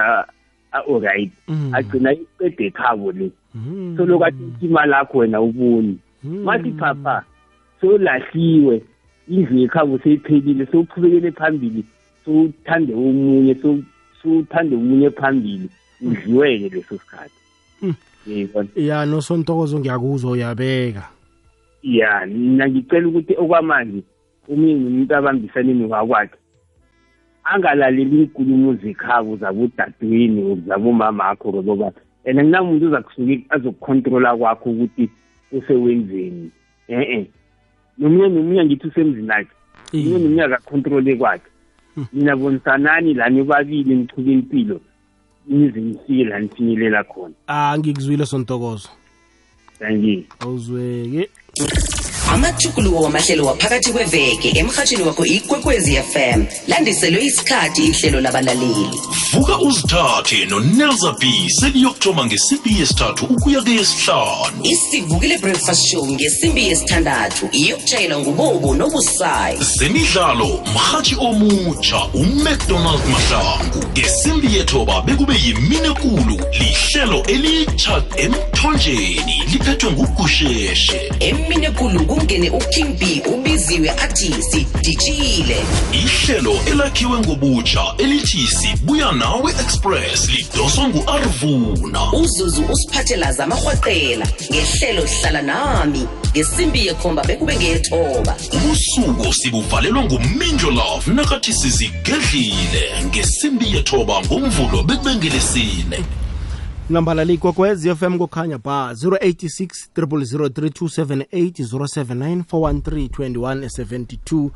a- 0.00 0.26
a-oright 0.72 1.30
Mm. 1.48 1.74
agcina 1.74 2.12
iqeda 2.12 2.64
ekhabo 2.64 3.12
le. 3.12 3.30
Mm. 3.54 3.94
soloku 3.96 4.24
atshontsha 4.24 4.66
imali 4.66 4.92
akho 4.94 5.18
wena 5.18 5.40
uboni 5.40 5.98
Mm. 6.24 6.44
mathi 6.44 6.70
phapha 6.72 7.24
solahliwe 7.80 8.82
indlu 9.28 9.58
yekhabo 9.58 9.98
seyiphelile 9.98 10.66
sowuqhubekele 10.66 11.30
phambili 11.32 11.84
sowuthande 12.24 12.94
omunye 12.94 13.54
sow- 13.54 13.82
sowuthande 14.22 14.76
omunye 14.76 15.10
phambili 15.10 15.68
udliweke 16.02 16.68
leso 16.68 16.98
sikhathi. 16.98 17.34
Ya 18.76 19.06
nosontokozo 19.06 19.78
ngiyakuzwa 19.80 20.30
uyabeka. 20.32 21.08
Ya 21.82 22.26
mina 22.26 22.68
ngicela 22.68 23.08
ukuthi 23.08 23.34
okwamanje 23.38 24.02
omunye 24.50 24.74
nomuntu 24.74 25.14
abambisaneni 25.14 25.84
wakwakhe 25.84 26.38
angalaleli 27.44 28.16
iinkulumo 28.16 28.74
zekhabo 28.74 29.36
zabodadewini 29.36 30.62
zabomama 30.66 31.24
akho 31.24 31.52
ngoba 31.52 31.92
and 32.24 32.38
nginamuntu 32.38 32.86
uza 32.86 33.02
kusuke 33.02 33.44
azokukhontrola 33.48 34.36
kwakho 34.36 34.70
ukuthi 34.70 35.10
usewenzeni. 35.52 36.50
E-e. 36.88 37.30
Nomunye 37.98 38.28
nomunye 38.28 38.64
ngithi 38.64 38.86
usemzini 38.86 39.30
akhe 39.30 39.50
omunye 39.94 40.18
nomunye 40.18 40.42
akakhontrole 40.42 41.16
kwakhe. 41.16 41.50
Mina 42.12 42.36
bonisanani 42.36 43.14
la 43.14 43.28
nibabili 43.28 43.94
nichule 43.94 44.32
impilo 44.32 44.80
nize 45.46 45.80
nifike 45.80 46.24
la 46.24 46.38
nifinyelela 46.38 47.04
khona. 47.04 47.34
Ah 47.46 47.78
ngikuzwile 47.78 48.26
sontokozo. 48.26 48.88
Thank 49.78 50.26
awuzweke 50.40 51.30
amajuguluko 52.30 53.02
wamahlelo 53.02 53.46
waphakathi 53.46 53.92
kweveke 53.92 54.48
emhatshini 54.58 55.02
wakho 55.02 55.26
ikwekwezi 55.26 55.96
fm 55.96 56.44
landiselwe 56.66 57.24
isikhathi 57.24 57.84
ihlelo 57.84 58.20
labalaleli. 58.20 59.00
Vuka 59.32 59.58
uzithathe 59.58 60.46
nonelza 60.46 61.12
b 61.12 61.50
seliyokuthoma 61.60 62.26
ngesimbi 62.26 62.80
yesithathu 62.80 63.24
ukuya 63.24 63.62
keyesihlanu. 63.62 64.62
Isivukile 64.62 65.38
breakfast 65.38 65.86
show 65.90 66.06
ngesimbi 66.06 66.66
yesithandathu 66.66 67.48
iyokutshayelwa 67.52 68.18
ngubobo 68.18 68.74
nobusayi. 68.74 69.58
Zemidlalo 69.76 70.60
mhatshi 70.74 71.16
omutsha 71.20 72.04
umcdonald 72.14 73.00
mahlangu. 73.12 73.84
Ngesimbi 73.92 74.56
yethoba 74.56 75.02
bekube 75.02 75.34
yiminekulu 75.44 76.40
lihlelo 76.60 77.22
elitsha 77.22 78.02
emthonjeni 78.16 79.42
liphethwe 79.52 79.90
ngugusheshe 79.92 81.12
eminekulu 81.20 82.00
kungene 82.20 82.50
uking 82.50 82.98
b 82.98 83.22
ubiziwe 83.26 83.90
athi 83.90 84.34
sidijile. 84.42 85.56
Ihlelo 85.92 86.52
elakhiwe 86.66 87.18
ngobutsha 87.18 87.94
elithi 87.98 88.46
sibuya 88.46 89.12
nawe 89.12 89.52
express 89.52 90.28
lidoswa 90.28 90.88
ngu-arvuna. 90.88 92.12
Uzuzu 92.12 92.64
usiphathela 92.72 93.32
zamarhwaqela. 93.32 94.26
Ngehlelo 94.50 95.02
hlala 95.02 95.42
nami. 95.42 96.06
Ngesimbi 96.30 96.86
yekhomba 96.86 97.24
bekube 97.24 97.56
ngeyethoba. 97.56 98.36
Ubusuku 98.52 99.34
sibuvalelwa 99.34 100.04
ngumindlo 100.04 100.70
love 100.70 101.12
nakathi 101.12 101.52
sizigedlile. 101.52 103.04
Ngesimbi 103.04 103.76
yethoba 103.76 104.20
ngomvulo 104.20 104.82
bekubengelesine 104.82 106.04
nambala 106.90 107.24
likwekwez 107.24 107.88
fm 107.94 108.18
kukhanya 108.18 108.58
ba 108.58 108.92
086 108.92 109.68
0003278 109.96 112.42
079 112.42 112.42
413 112.42 114.50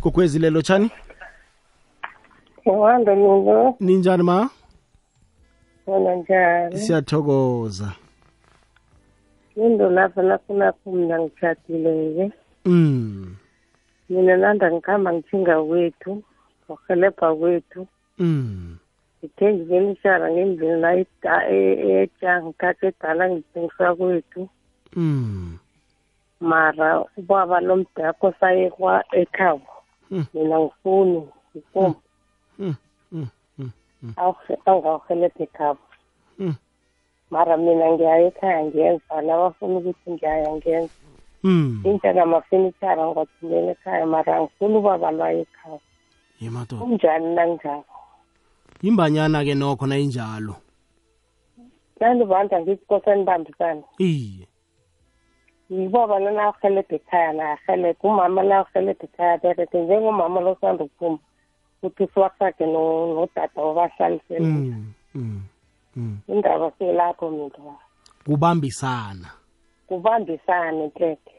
kokwezi 0.00 0.38
lelo 0.38 0.62
tshani 0.62 0.90
Ngwanda 2.68 3.16
mina 3.16 3.74
ninjani 3.80 4.22
ma? 4.22 4.50
Ona 5.86 6.14
njani? 6.14 6.78
Siyathokoza. 6.78 7.92
Into 9.56 9.90
lapha 9.90 10.22
lapho 10.22 10.54
lapho 10.54 10.92
mina 10.92 11.20
ngitshadile-ke 11.20 12.32
mm. 12.64 13.36
Mina 14.08 14.36
nanda 14.36 14.72
ngihamba 14.72 15.12
ngithinga 15.12 15.62
kwethu 15.62 16.22
ngohelebha 16.70 17.34
kwethu. 17.34 17.86
Mm 18.18 18.76
ngithe 19.18 19.46
ngibenishara 19.54 20.30
ngendlela 20.30 20.76
la 20.78 20.90
eda- 20.96 21.46
e- 21.50 22.02
etja 22.02 22.42
ngithatha 22.42 22.86
edala 22.86 23.24
ngithengisa 23.30 23.94
kwethu. 23.94 24.48
Mm 24.96 25.58
mara 26.40 27.04
ubaba 27.16 27.60
lomdakho 27.60 28.32
sayekwa 28.40 29.04
ekhabo. 29.12 29.66
Mm. 30.10 30.24
mina 30.34 30.56
ngifuni 30.60 31.28
ngifuni 31.54 31.94
mm 32.58 32.74
mm 33.12 33.26
mm 33.58 33.70
angawuhelebha 34.66 35.42
ekhabo. 35.44 35.80
Mm. 36.38 36.54
mara 37.30 37.56
mina 37.56 37.90
ngiyaya 37.92 38.26
ekhaya 38.26 38.64
ngenza 38.64 39.22
nabafuna 39.22 39.78
ukuthi 39.78 40.10
ngiyaya 40.10 40.52
ngenza 40.56 40.94
mm 41.42 41.82
intsha 41.84 42.12
namafenitshara 42.12 43.02
ngiwathumela 43.06 43.70
ekhaya 43.70 44.06
mara 44.06 44.36
angifuni 44.36 44.76
ubaba 44.76 45.10
lwayo 45.10 45.40
ekhaya 45.40 45.80
yemadoda 46.40 46.82
kunjani 46.82 47.34
nanjalo? 47.34 47.84
Yimbanyana 48.82 49.44
ke 49.44 49.54
nokho 49.54 49.86
nayinjalo. 49.86 50.56
Nandibanza 52.00 52.60
ngithi 52.60 52.84
kose 52.86 53.14
nibambisane 53.16 53.82
iye. 53.98 54.46
Yibaba 55.70 56.18
nanahelebha 56.18 56.94
ekhaya 56.96 57.32
nahelebha 57.32 58.02
umama 58.08 58.42
nahelebha 58.42 59.04
ekhaya 59.04 59.38
berede 59.38 59.78
njengomama 59.82 60.40
losanda 60.40 60.84
ukuphuma 60.84 61.18
uthi 61.82 62.06
siwasage 62.14 62.66
no- 62.66 63.14
nodada 63.14 63.62
wabahlalisele. 63.62 64.40
Mm 64.46 64.92
mm 65.14 65.42
mm. 65.96 66.18
Indaba 66.28 66.72
selapho 66.78 67.30
mina. 67.30 67.76
Kubambisana. 68.24 69.28
Kubambisane 69.86 70.88
tete 70.88 71.34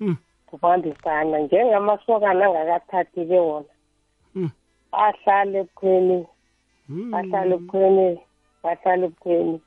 Mm. 0.00 0.16
kubambisana. 0.46 1.38
Njengamasokana 1.38 2.46
angakathathi-ke 2.46 3.38
wona 3.40 3.66
Mm. 4.34 4.50
bahlala 4.92 5.58
ebukhweni 5.58 6.16
Mm. 6.16 6.26
Bahlala 6.88 7.54
ebukhweni 7.54 8.18
bahlala 8.62 9.04
ebukhweni 9.06 9.60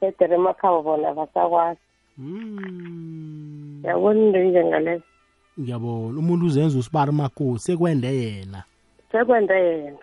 bedere 0.00 0.34
emakhabo 0.34 0.82
bona 0.82 1.14
basakwazi 1.14 1.80
Mm. 2.18 3.82
yabona 3.84 4.20
into 4.20 4.38
enjengaleyo 4.38 5.02
ngiyabona 5.60 6.18
umuntu 6.18 6.46
uzenza 6.46 6.78
usibari 6.78 7.12
makosi 7.12 7.64
sekwende 7.72 8.08
yena. 8.08 8.64
Sekwenda 9.12 9.54
yena. 9.54 9.98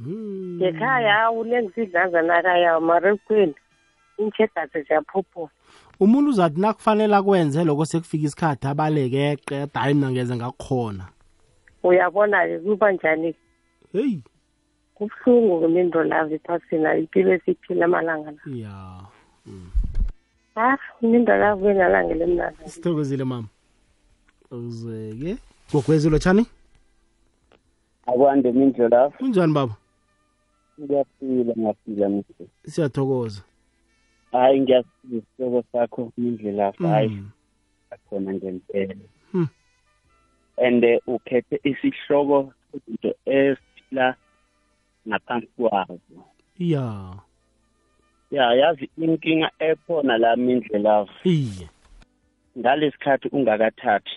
Mm. 0.00 0.56
ngekhaya 0.60 1.30
ulengisidlaza 1.30 2.22
nakayawo 2.22 2.80
mara 2.80 3.08
ebukhweni 3.10 3.54
iintshegase 4.18 4.82
ziyaphuphuka. 4.82 5.52
Umuntu 6.00 6.30
uzathi 6.30 6.60
nakufanele 6.60 7.16
akwenze 7.16 7.64
lokho 7.64 7.84
sekufika 7.84 8.24
isikhathi 8.26 8.66
abaleke 8.66 9.36
qeda 9.36 9.80
hayi 9.80 9.94
mina 9.94 10.10
ngeze 10.10 10.36
ngakukhona 10.36 11.04
uyabona-ke 11.82 12.58
kuba 12.58 12.92
njani? 12.92 13.34
Heyi. 13.92 14.20
Kubuhlungu-ke 14.96 15.68
minto 15.68 16.02
lavo 16.04 16.34
ephasina 16.34 16.96
impilo 16.96 17.32
esiphila 17.32 17.84
amalanga 17.84 18.30
la. 18.30 18.40
Ya 18.62 18.74
ah 20.56 20.76
minto 21.02 21.36
lavo 21.36 21.64
benalanga 21.64 22.14
lemnandi 22.14 22.68
sithokozile 22.70 23.24
mama. 23.24 23.48
Uzeke 24.50 25.36
gogwezilo 25.72 26.18
tshani 26.18 26.46
akwande 28.06 28.52
mindlo 28.52 28.88
lapho 28.88 29.18
kunjani 29.18 29.52
baba? 29.52 29.74
Ngiyaphila 30.80 31.52
ngiyaphila 31.56 32.08
mse 32.08 32.44
siyathokoza. 32.66 33.42
Hayi 34.32 34.60
ngiyasiza 34.60 35.16
isihloko 35.16 35.64
sakho 35.72 36.12
mindle 36.18 36.52
lapho 36.52 36.86
hayi 36.88 37.08
Mm. 37.08 37.30
akhona 37.90 38.32
ngempela 38.34 38.94
Hmm. 39.32 39.48
and 40.58 40.84
ukhethe 41.06 41.60
isihloko 41.64 42.52
izinto 42.74 43.14
esiphila 43.26 44.16
ngaphansi 45.08 45.48
kwazo 45.56 45.98
ya. 46.58 47.14
Ya 48.30 48.54
yazi 48.54 48.90
inkinga 48.98 49.50
ekhona 49.58 50.18
la 50.18 50.36
mindle 50.36 50.78
lapho 50.78 51.28
iye. 51.28 51.68
Ngalesikhathi 52.58 53.28
ungakathathi 53.28 54.16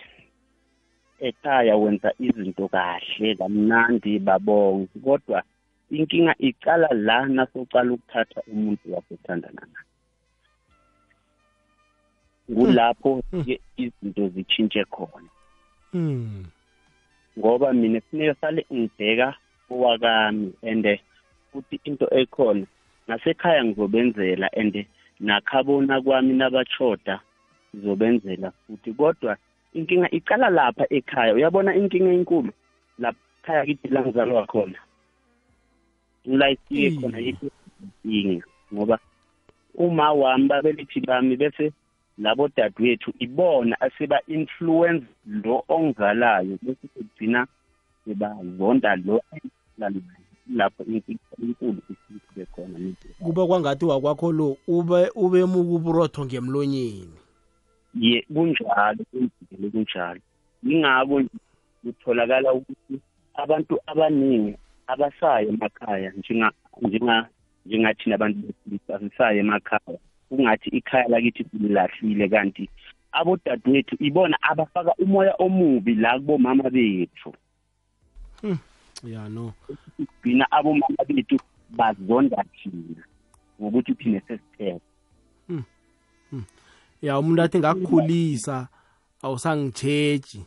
ekhaya 1.19 1.77
wenza 1.77 2.13
izinto 2.19 2.67
kahle 2.67 3.35
kamnandi 3.35 4.19
babonke 4.19 4.99
kodwa 5.05 5.43
inkinga 5.91 6.35
icala 6.39 6.87
la 6.91 7.25
nasocala 7.25 7.93
ukuthatha 7.93 8.41
umuntu 8.51 8.93
wasothandana 8.93 9.63
naye. 9.73 9.89
Kulapho 12.55 13.21
ke 13.45 13.55
izinto 13.77 14.27
zitshintshe 14.33 14.85
khona. 14.85 15.29
Mm 15.93 16.45
ngoba 17.39 17.73
mina 17.73 18.01
kufuneka 18.01 18.35
sale 18.41 18.65
ngibheka 18.73 19.33
owakami 19.71 20.53
and 20.63 20.85
futhi 21.51 21.79
into 21.83 22.05
ekhona 22.11 22.65
nasekhaya 23.07 23.65
ngizobenzela 23.65 24.47
and 24.53 24.85
nakhabona 25.19 26.01
kwami 26.01 26.33
nabachoda 26.33 27.19
ngizobenzela 27.75 28.51
futhi. 28.51 28.93
Kodwa 28.93 29.37
inkinga 29.73 30.11
icala 30.11 30.49
lapha 30.49 30.85
ekhaya 30.89 31.33
uyabona 31.33 31.75
inkinga 31.75 32.11
enkulu? 32.11 32.51
Lapha 32.99 33.19
ekhaya 33.41 33.65
kithi 33.65 33.87
la 33.87 34.01
ngizalwa 34.01 34.45
khona. 34.45 34.79
Ngilayisiye 36.27 36.91
khona 36.91 37.19
inkinga 37.19 38.45
ngoba 38.73 38.99
uma 39.73 40.11
wami 40.13 40.47
babelithi 40.47 40.99
bami 41.01 41.35
bese 41.35 41.71
labo 42.17 42.47
dadewethu 42.47 43.13
ibona 43.19 43.81
aseba-influence 43.81 45.05
lo 45.25 45.63
ongizalayo 45.69 46.57
bese 46.61 46.87
kugcina 46.93 47.47
sebazonda 48.05 48.95
lo 48.95 49.21
naye. 49.79 50.01
lapho 50.55 50.83
enkulu 50.83 51.81
isibe 51.89 52.45
khona 52.45 52.77
kube 53.23 53.47
kwangathi 53.47 53.85
wakwakho 53.85 54.31
lo 54.31 54.57
ube 54.67 55.09
ube 55.15 55.45
muka 55.45 55.73
uburotho 55.77 56.25
ngemlonyeni. 56.25 57.13
Ye 57.95 58.25
kunjalo 58.33 59.01
kunjalo 59.11 59.69
kunjalo. 59.71 60.21
Yingako 60.63 61.23
kutholakala 61.83 62.53
ukuthi 62.53 62.95
abantu 63.33 63.79
abaningi 63.87 64.57
abasayo 64.87 65.49
emakhaya 65.49 66.11
njenga 66.17 66.51
njenga 66.81 67.29
njengathina 67.65 68.15
abantu 68.15 68.37
besilisa 68.47 68.95
asisayo 68.95 69.39
emakhaya. 69.39 69.99
Kungathi 70.29 70.69
ikhaya 70.69 71.07
lakithi 71.07 71.43
sililahlile 71.43 72.29
kanti 72.29 72.69
abodadewethu 73.11 73.95
ibona 73.99 74.37
abafaka 74.41 74.93
umoya 74.97 75.33
omubi 75.39 75.95
la 75.95 76.19
kubomama 76.19 76.69
bethu. 76.69 77.33
Ya 79.03 79.29
no. 79.29 79.53
Gcina 80.21 80.51
abomama 80.51 81.03
bethu 81.07 81.39
bazonda 81.69 82.43
thina 82.43 83.03
ngokuthi 83.61 83.93
thina 83.95 84.21
sesithethe 84.27 84.81
ya 87.01 87.19
umuntu 87.19 87.41
athi 87.41 87.59
ngakukhulisa 87.59 88.67
awusangitsheji 89.21 90.45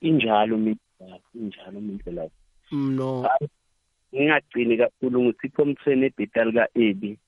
injalo 0.00 0.56
mina 0.58 0.78
injalo 1.34 1.80
mindlela 1.80 2.30
no. 2.72 3.28
Ngingagcini 4.14 4.76
kakhulu 4.76 5.22
ngithipho 5.22 5.62
umthweni 5.62 6.06
ebhetali 6.06 6.52
ka-ebi 6.52 7.18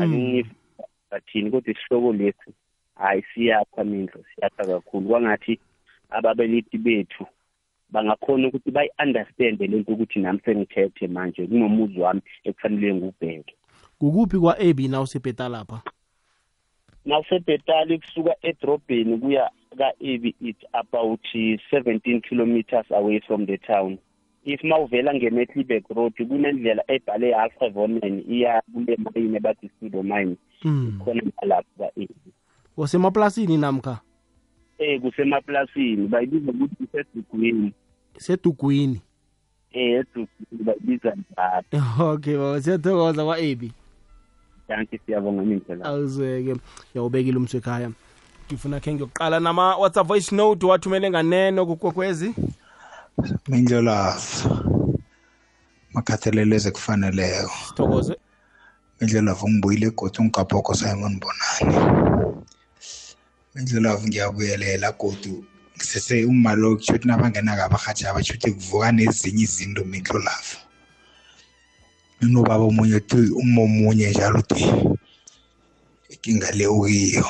akingifathini 0.00 1.50
kodwa 1.50 1.72
isihloko 1.72 2.12
lethu 2.12 2.50
hayi 2.94 3.22
siyakha 3.34 3.84
mindlo 3.84 4.24
siyakha 4.34 4.64
kakhulu. 4.66 5.08
Kwangathi 5.08 5.60
ababeleti 6.10 6.78
bethu 6.78 7.26
bangakhona 7.90 8.48
ukuthi 8.48 8.70
bayi-understande 8.70 9.66
lento 9.66 9.92
ukuthi 9.92 10.18
nami 10.20 10.40
sengithethe 10.44 11.06
manje 11.08 11.46
kunomuzi 11.46 12.00
wami 12.00 12.20
ekufanele 12.44 12.94
ngiwubheke. 12.94 13.54
Kukuphi 13.98 14.38
kwa-ab 14.38 14.80
na 14.80 15.00
usebheta 15.00 15.48
lapha? 15.48 15.82
Nawusebhetali 17.04 17.98
kusuka 17.98 18.34
edrobheni 18.42 19.18
kuya 19.18 19.50
ka-ebi 19.78 20.34
it's 20.40 20.64
about 20.72 21.20
uh, 21.34 21.56
17 21.72 22.20
kilometers 22.28 22.86
away 22.90 23.20
from 23.26 23.46
the 23.46 23.56
town. 23.58 23.98
If 24.44 24.60
mawuvela 24.64 25.14
nge-metlibek 25.14 25.84
road 25.96 26.12
kunendlela 26.28 26.82
ebhale 26.88 27.34
alfrevonen 27.34 28.24
iya 28.30 28.62
kule 28.74 28.96
mayini 28.96 29.36
ebathi 29.36 29.68
studio 29.76 30.02
mine 30.02 30.36
Mm. 30.64 31.00
khona 31.04 31.22
nalapho 31.42 31.68
ka-ebi 31.78 32.32
wasemaplasini 32.76 33.56
namkha? 33.56 34.00
Eh 34.78 35.00
kusemaplasini 35.00 36.08
bayibiza 36.08 36.52
ukuthi 36.52 36.86
kusedugwini 36.86 37.72
sedugwini 38.18 39.00
eh 39.72 40.00
edugwini 40.00 40.64
bayibiza 40.64 41.14
njalo. 41.16 42.10
Okay 42.12 42.36
baba 42.36 42.62
siyathokoza 42.62 43.24
kwa-ebi 43.24 43.72
danke 44.68 45.00
siyabonga 45.06 45.42
mindlela 45.42 45.84
awuzeke 45.84 46.56
yawubekile 46.94 47.36
umswekhaya 47.36 47.90
ngifuna 48.46 48.80
khe 48.80 48.94
ngiyokuqala 48.94 49.40
nama-whatsapp 49.40 50.06
voice 50.06 50.34
note 50.34 50.66
wathumele 50.66 51.10
nganeno 51.10 51.66
kukokwezi 51.66 52.34
mindlolavu 53.48 54.68
makhathalelo 55.94 56.56
ezekufaneleyo 56.56 57.50
sithokoze. 57.68 58.14
Mindlolavu 59.00 59.48
ngibuyile 59.48 59.90
godu 59.90 60.24
ngigabhoko 60.24 60.74
simon 60.74 61.20
bonani 61.20 62.17
mindlolavu 63.58 64.06
ngiyabuyelela 64.08 64.92
godu 64.92 65.44
ngisese 65.76 66.24
umalo 66.24 66.76
kusho 66.76 66.92
ukuthi 66.92 67.08
nabangenako 67.08 67.62
abarhatshi 67.64 68.04
abatsho 68.06 68.34
ukuthi 68.34 68.50
kuvuka 68.56 68.92
nezinye 68.92 69.42
izinto 69.42 69.82
mindlolavu 69.84 70.56
unobaba 72.22 72.64
omunye 72.70 72.96
uthi 73.02 73.20
uma 73.40 73.62
omunye 73.62 74.10
njalo 74.10 74.38
uthi 74.38 74.64
inkinga 76.12 76.50
le 76.58 76.66
ukiyo. 76.66 77.26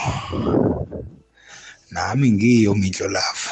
Nami 1.90 2.32
ngiyo 2.32 2.74
mindlolavu 2.74 3.50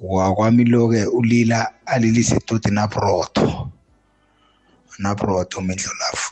wakwami 0.00 0.64
lo-ke 0.64 1.04
ulila 1.18 1.58
alilise 1.86 2.36
idodi 2.36 2.70
nabrotho 2.70 3.70
nabrotho 4.98 5.60
mindlolavu 5.60 6.29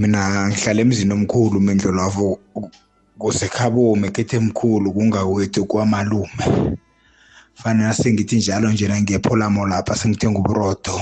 mina 0.00 0.48
ngihlala 0.48 0.80
emzini 0.80 1.12
omkhulu 1.12 1.60
mindlolavu 1.60 2.40
kusekhabomi 3.18 4.10
kethe 4.10 4.38
mkhulu 4.38 4.92
kungawethu 4.92 5.66
kwamalume. 5.66 6.44
Fanele 7.54 7.94
sengithi 7.94 8.36
njalo 8.36 8.72
njena 8.72 9.00
ngiyepholamo 9.00 9.66
lapha 9.66 9.96
sengithenga 9.96 10.38
uburodo 10.38 10.96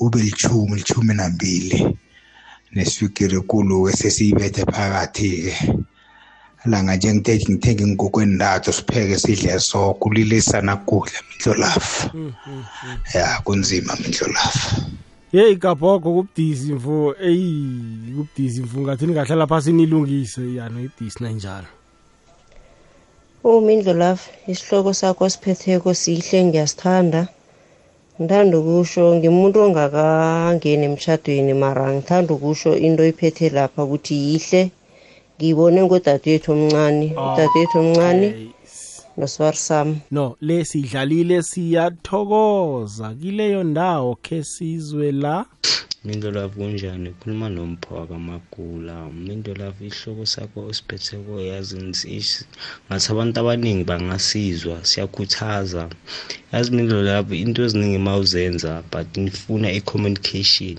ube 0.00 0.22
lichumi 0.22 0.74
lichumi 0.76 1.14
nambili. 1.14 1.98
Neswigiri 2.72 3.36
ekulu 3.36 3.88
esesiyibethe 3.88 4.62
phakathi-ke. 4.64 5.54
Langa 6.64 6.96
nje 6.96 7.14
ngithe 7.14 7.52
ngithenge 7.52 7.82
inkukhu 7.82 8.20
endathu 8.20 8.72
sipheke 8.72 9.18
sidle 9.18 9.58
so 9.60 9.94
kulilisana 9.94 10.76
kudla 10.76 11.18
mindlolafu 11.28 12.10
ya 13.14 13.40
kunzima 13.44 13.96
mindlolafu 13.96 14.76
yeyi 15.34 15.56
gabhogo 15.56 16.08
kubudisi 16.14 16.72
mfo. 16.72 17.14
Eyi 17.28 17.50
kubudisi 18.16 18.62
mfo. 18.62 18.80
Ngathi 18.80 19.06
ningahlala 19.06 19.46
phasi 19.46 19.72
nilungise? 19.72 20.42
Yano 20.58 20.78
ibudisi 20.86 21.22
nanjalo 21.22 21.70
umindlo 23.44 23.92
lapha 23.92 24.30
isihloko 24.52 24.92
sakho 24.94 25.28
siphetheko 25.28 25.94
sihle 25.94 26.38
ngiyasithanda. 26.44 27.28
Ngithanda 28.20 28.54
ukusho 28.58 29.04
ngimuntu 29.16 29.56
ongakangeni 29.66 30.84
emshadweni 30.90 31.52
mara 31.62 31.92
ngithanda 31.92 32.30
ukusho 32.34 32.70
into 32.86 33.02
iphethe 33.10 33.46
lapha 33.56 33.84
ukuthi 33.84 34.14
yihle. 34.26 34.62
Ngiyibone 35.36 35.82
ngodadewethu 35.82 36.52
omncane 36.52 37.06
udadewethu 37.26 37.76
omncane 37.82 38.26
nosibarisam 39.16 39.96
no 40.10 40.36
le 40.40 40.64
sidlalile 40.64 41.42
siyathokoza. 41.42 43.14
Kileyo 43.14 43.64
ndawo 43.64 44.16
khe 44.22 44.44
sizwe 44.44 45.12
la? 45.12 45.46
Mindlolavu 46.04 46.60
kunjani? 46.60 47.10
Khuluma 47.10 47.48
nompho 47.48 47.94
wakamagula 47.94 49.08
mindlolavu 49.10 49.84
isihloko 49.84 50.26
sakho 50.26 50.66
osiphetheko 50.66 51.40
yazi 51.40 51.76
nsi- 51.76 52.44
ngathi 52.90 53.12
abantu 53.12 53.40
abaningi 53.40 53.84
bangasizwa. 53.84 54.84
Siyakhuthaza. 54.84 55.88
Yazi 56.52 56.70
mindlolavu 56.70 57.34
into 57.34 57.64
eziningi 57.64 57.96
uma 57.96 58.16
uzenza 58.16 58.82
but 58.92 59.16
nifuna 59.16 59.72
i-communication. 59.72 60.76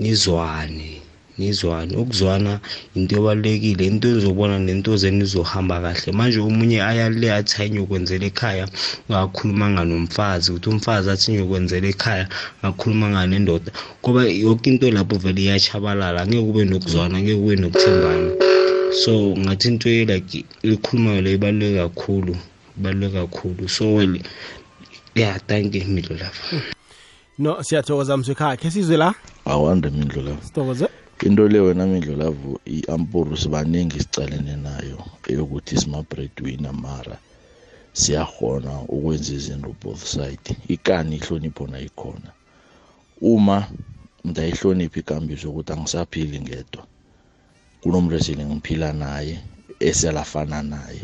Nizwane. 0.00 1.01
Nizwane 1.38 1.96
ukuzwana 1.96 2.60
into 2.94 3.16
ebalulekile 3.16 3.86
into 3.86 4.08
ezobona 4.16 4.58
nento 4.58 4.96
zenu 4.96 5.24
izohamba 5.24 5.80
kahle. 5.80 6.12
Manje 6.12 6.38
omunye 6.40 6.78
ayale 6.82 7.32
athi 7.32 7.56
hayi 7.56 7.70
ngiyokwenzela 7.70 8.26
ekhaya 8.30 8.66
ngakhulumanga 9.08 9.82
nomfazi 9.84 10.46
ukuthi 10.50 10.68
umfazi 10.70 11.10
athi 11.10 11.32
ngiyokwenzela 11.32 11.88
ekhaya 11.88 12.26
ngakhulumanga 12.60 13.26
nendoda 13.26 13.70
ngoba 14.00 14.20
yonke 14.44 14.70
into 14.70 14.90
lapho 14.90 15.16
vele 15.22 15.40
iyachabalala 15.42 16.26
ngeke 16.26 16.44
kube 16.46 16.64
nokuzwana 16.64 17.16
ngeke 17.22 17.40
kube 17.40 17.56
nokuthembana. 17.56 18.30
So 19.02 19.12
ngathi 19.42 19.68
into 19.68 19.88
e 19.88 20.04
like 20.04 20.44
ikhulumayo 20.62 21.20
le 21.22 21.32
ibaluleke 21.36 21.78
kakhulu 21.82 22.36
ibaluleke 22.78 23.16
kakhulu. 23.24 23.68
So 23.68 23.94
well 23.94 24.14
yeah 25.14 25.38
thank 25.46 25.74
you 25.74 25.84
midlo 25.84 26.16
lapha 26.16 26.60
no 27.38 27.62
siyathokoza 27.62 28.16
mswekhaya 28.16 28.56
khe 28.56 28.70
sizwe 28.70 28.96
la? 28.96 29.14
Awande 29.44 29.90
mindlo 29.90 30.22
lapho 30.22 30.44
sithokoze. 30.46 30.88
Into 31.26 31.48
le 31.48 31.60
wena 31.60 31.86
mindlo 31.86 32.16
lavu 32.16 32.60
i-ampuru 32.66 33.36
sibaningi 33.36 34.00
sicalene 34.00 34.56
nayo 34.56 34.98
eyokuthi 35.30 35.74
sima-breadwinner 35.80 36.74
mara 36.84 37.16
siyahona 38.00 38.72
ukwenza 38.94 39.32
izinto 39.38 39.70
both 39.82 40.02
side. 40.14 40.56
Ikani 40.68 41.16
ihlonipho 41.16 41.66
nayikhona. 41.66 42.30
Uma 43.20 43.68
ndayihlonipha 44.24 45.00
ikambiso 45.00 45.50
ukuthi 45.50 45.72
angisaphili 45.72 46.40
ngedwa 46.40 46.82
kunomuntu 47.80 48.16
esele 48.16 48.44
ngiphila 48.46 48.92
naye 48.92 49.34
eselafana 49.80 50.62
naye 50.62 51.02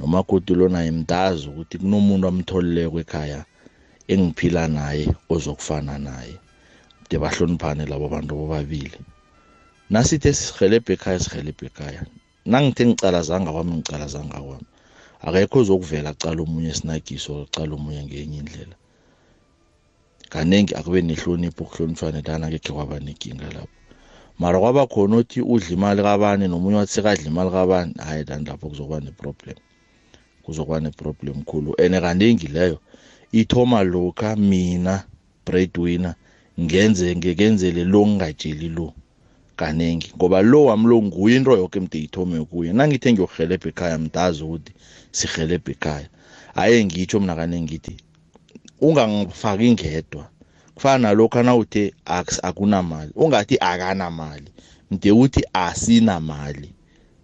noma 0.00 0.22
kodwa 0.22 0.56
lo 0.56 0.68
naye 0.68 0.90
mdazi 0.90 1.48
ukuthi 1.48 1.78
kunomuntu 1.78 2.28
amtholileko 2.28 3.00
ekhaya 3.00 3.44
engiphila 4.08 4.68
naye 4.68 5.04
ozokufana 5.28 5.98
naye. 5.98 6.34
De 7.10 7.18
bahloniphane 7.18 7.84
labo 7.86 8.08
bantu 8.08 8.34
bobabili. 8.34 8.98
Nasithe 9.92 10.32
sihelebhe 10.32 10.92
ekhaya 10.96 11.20
sihelebhe 11.20 11.66
ekhaya. 11.66 12.02
Nangithe 12.46 12.86
ngicala 12.86 13.22
zanga 13.22 13.52
kwami 13.52 13.72
ngicala 13.76 14.06
zanga 14.14 14.40
kwami. 14.40 14.66
Akekho 15.20 15.58
ozokuvela 15.60 16.14
cala 16.14 16.42
omunye 16.42 16.72
sinagiso 16.74 17.46
cala 17.54 17.74
omunye 17.76 18.02
ngenye 18.04 18.38
indlela. 18.40 18.76
Kaningi 20.32 20.74
akube 20.74 21.02
nehlonipho 21.02 21.64
ukuhloniphane 21.64 22.22
lana 22.26 22.48
kekhe 22.48 22.72
kwaba 22.72 22.96
nenkinga 23.04 23.48
lapho. 23.52 23.78
Mara 24.38 24.58
kwaba 24.58 24.86
khona 24.86 25.16
uthi 25.16 25.40
udla 25.44 25.70
imali 25.76 26.02
kabani 26.02 26.48
nomunye 26.48 26.76
wathi 26.76 26.92
sekadla 26.92 27.26
imali 27.28 27.50
kabani 27.50 27.92
hayi 28.00 28.24
lani 28.24 28.44
lapho 28.48 28.68
kuzokuba 28.68 29.00
neproblem. 29.00 29.58
Kuzokuba 30.42 30.80
neproblem 30.80 31.44
khulu. 31.44 31.74
And 31.78 31.94
kaningi 32.00 32.48
leyo 32.48 32.80
ithoma 33.32 33.84
lokha 33.84 34.36
mina 34.36 35.04
breadwinner 35.44 36.16
ngenze 36.60 37.16
ngekenzele 37.16 37.84
lo 37.84 38.06
ngingatsheli 38.06 38.68
lo. 38.68 38.94
Kaningi 39.62 40.08
ngoba 40.16 40.38
lo 40.42 40.60
wami 40.68 40.86
lo 40.90 40.96
nguye 41.06 41.36
into 41.36 41.52
yoke 41.56 41.80
mde 41.80 41.98
ithome 42.06 42.38
kuye. 42.50 42.72
Nangithe 42.72 43.08
ngiyokuhelebha 43.12 43.68
ekhaya 43.72 43.96
mdazi 43.98 44.40
ukuthi 44.46 44.72
sihelebhe 45.18 45.72
ekhaya. 45.76 46.08
Aye 46.54 46.84
ngitsho 46.84 47.20
mna 47.20 47.34
kaningi 47.38 47.64
ngithi 47.64 47.94
ungangifaki 48.80 49.68
ngedwa. 49.72 50.24
Kufana 50.74 50.98
nalokhu 51.08 51.42
nawuthe 51.42 51.92
"Akus- 52.06 52.40
akunamali 52.42 53.10
ungathi 53.16 53.56
akanamali 53.60 54.48
mde 54.90 55.10
uthi 55.22 55.42
asinamali. 55.52 56.68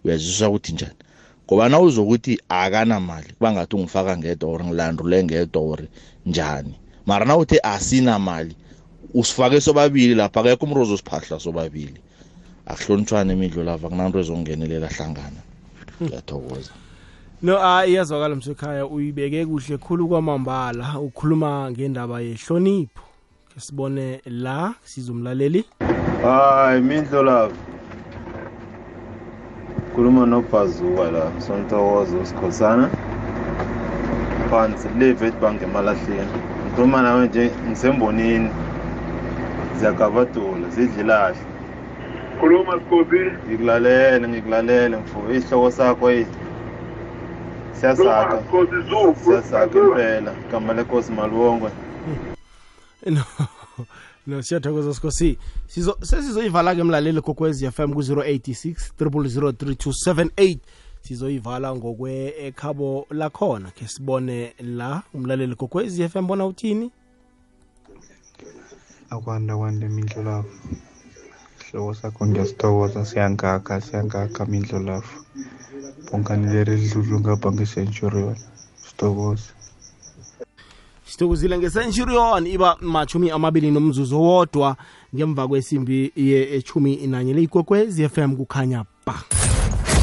Uyazwisisa 0.04 0.48
ukuthi 0.48 0.72
njani? 0.72 0.98
Ngoba 1.46 1.68
na 1.68 1.80
uzokuthi 1.80 2.40
akanamali 2.48 3.32
kuba 3.32 3.52
ngathi 3.52 3.76
ungifaka 3.76 4.12
ngedwa 4.18 4.50
or 4.50 4.64
ngilandule 4.64 5.24
ngedwa 5.24 5.62
or 5.62 5.80
njani. 6.26 6.74
Mara 7.06 7.24
na 7.24 7.36
uthi 7.36 7.58
asinamali 7.62 8.54
usifake 9.14 9.60
sobabili 9.60 10.14
lapha 10.14 10.40
akekho 10.40 10.64
umuntu 10.66 10.82
ozosiphahla 10.82 11.40
sobabili. 11.40 12.00
Akuhlonitshwane 12.68 13.32
imidlo 13.32 13.64
lava 13.64 13.88
kunanto 13.88 14.18
ezongenelela 14.18 14.88
hlangana. 14.88 15.40
Ngiyathokoza. 16.02 16.72
No 17.42 17.58
ah 17.58 17.86
iyazwakala 17.86 18.34
msekhaya 18.34 18.86
uyibeke 18.86 19.46
kuhle 19.46 19.78
khulu 19.78 20.08
kwamambala 20.08 21.00
ukhuluma 21.00 21.70
ngendaba 21.70 22.20
yehlonipho. 22.20 23.02
Ke 23.54 23.60
sibone 23.60 24.20
la 24.26 24.74
sizumlaleli 24.84 25.64
hayi 26.22 26.82
mindlo 26.82 27.22
lapho 27.22 27.54
khuluma 29.94 30.26
nobhazuka 30.26 31.10
la 31.10 31.32
sontokozo 31.40 32.24
sikhosana 32.24 32.90
phansi 34.50 34.88
live 34.88 35.32
bank 35.40 35.62
emalahleni 35.62 36.30
ngikhuluma 36.64 37.02
nawe 37.02 37.26
nje 37.28 37.50
ngisembonini. 37.66 38.50
Ziyagabadula 39.78 40.68
zidla 40.68 41.00
ilahle. 41.02 41.47
Khuluma 42.40 42.72
sikosi 42.78 43.20
ngikulalele 43.48 44.28
ngikulalele 44.28 44.96
mfo. 44.96 45.32
Isihloko 45.32 45.70
sakho 45.70 46.10
yi 46.10 46.26
siyasakha 47.80 48.42
siyasakha 49.24 49.78
impela. 49.78 50.34
Igama 50.48 50.72
lenkosi 50.72 51.12
maluwongwe 51.12 51.70
no 53.06 53.24
no 54.26 54.42
siyathokoza 54.42 54.94
sikhosi 54.94 55.38
sizo 55.66 55.98
sesizoyivala 56.02 56.74
ke 56.74 56.82
mlaleli 56.82 57.20
kokwezi 57.20 57.70
FM 57.70 57.92
ku-086 57.92 58.74
3003278 59.00 60.58
sizoyivala 61.00 61.76
ngokwe 61.76 62.34
ekhabo 62.46 63.06
lakhona 63.10 63.70
ke 63.70 63.88
sibone 63.88 64.54
la. 64.60 65.02
Umlaleli 65.14 65.54
kokwezi 65.54 66.08
FM 66.08 66.26
bona 66.26 66.46
uthini? 66.46 66.90
Akwanda 69.10 69.56
kwanda 69.56 69.88
mindlulafu 69.88 70.48
sihloko 71.70 71.94
sakho 71.94 72.26
ngiyasithokoza 72.26 73.04
siyangakha 73.04 73.80
siyangakha 73.80 74.46
mindlulafu 74.46 75.24
bhonkani 76.10 76.52
leri 76.52 76.76
lidludlu 76.76 77.20
ngapha 77.20 77.52
nge-centurion 77.52 78.36
sithokoza 78.86 79.52
sithokozile 81.06 81.58
nge-centurion 81.58 82.46
iba 82.46 82.76
machumi 82.80 83.30
amabili 83.30 83.70
nomzuzu 83.70 84.22
wodwa 84.22 84.76
ngemva 85.14 85.48
kwesimbi 85.48 86.12
yechumi 86.16 87.06
nanye 87.06 87.32
leyikwekwezi 87.34 88.08
FM 88.08 88.36
kukhanya 88.36 88.84
ba 89.06 89.14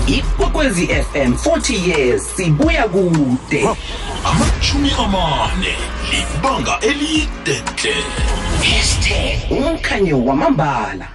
ikwekwezi 0.07 0.87
fm 0.87 1.33
40 1.33 1.89
years 1.89 2.35
sibuya 2.35 2.83
kude. 2.87 3.69
Amashumi 4.25 4.91
amane 4.99 5.75
libanga 6.11 6.79
elide 6.79 7.63
hle 7.75 7.95
hashtag 8.61 9.51
umkhanyo 9.51 10.25
wamambala. 10.25 11.14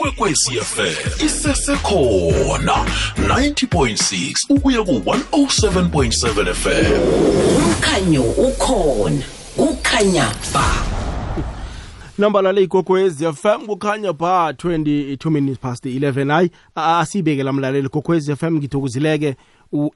Ikwekwecfm 0.00 1.24
isesekhona 1.26 2.84
90.6 3.16 4.32
ukuya 4.48 4.82
ku-107.7 4.82 6.54
fm 6.54 6.92
umkhanyo 7.56 8.22
ukhona 8.22 9.22
kukhanya 9.56 10.28
ba. 10.54 10.64
Namba 12.18 12.42
lale 12.42 12.62
ikokwezi 12.62 13.32
fm 13.32 13.66
kukhanya 13.66 14.12
ba 14.12 14.50
22 14.50 15.30
minutes 15.30 15.58
past 15.58 15.84
11 15.86 16.32
hayi 16.32 16.50
asibeke 16.74 17.42
la 17.42 17.52
mlaleli 17.52 17.88
kokwezi 17.88 18.36
fm 18.36 18.54
ngithokozileke. 18.56 19.36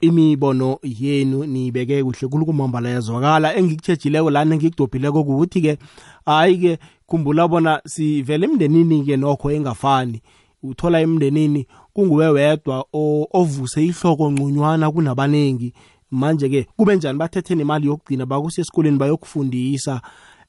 Imibono 0.01 0.79
yenu 0.83 1.45
niyibeke 1.45 2.03
kuhle 2.03 2.27
kulu 2.27 2.45
kumambala 2.45 2.89
yazwakala. 2.89 3.55
Engikutshejileko 3.55 4.29
lana 4.29 4.55
engikudobhileko 4.55 5.23
kukuthi-ke 5.23 5.77
hayi-ke 6.25 6.77
khumbula 7.07 7.47
bona 7.47 7.81
sivele 7.85 8.45
emndenini-ke 8.45 9.17
nokho 9.17 9.51
engafani. 9.51 10.21
Uthola 10.63 11.01
emndenini 11.01 11.67
kunguwe 11.93 12.27
wedwa 12.27 12.85
ovuse 13.33 13.85
ihloko 13.85 14.31
ngcunywana 14.31 14.91
kunabaningi 14.91 15.73
manje-ke 16.11 16.67
kube 16.77 16.95
njani 16.95 17.19
bathethe 17.19 17.55
nemali 17.55 17.87
yokugcina 17.87 18.25
bakusesikoleni 18.25 18.97
bayokufundisa. 18.97 20.01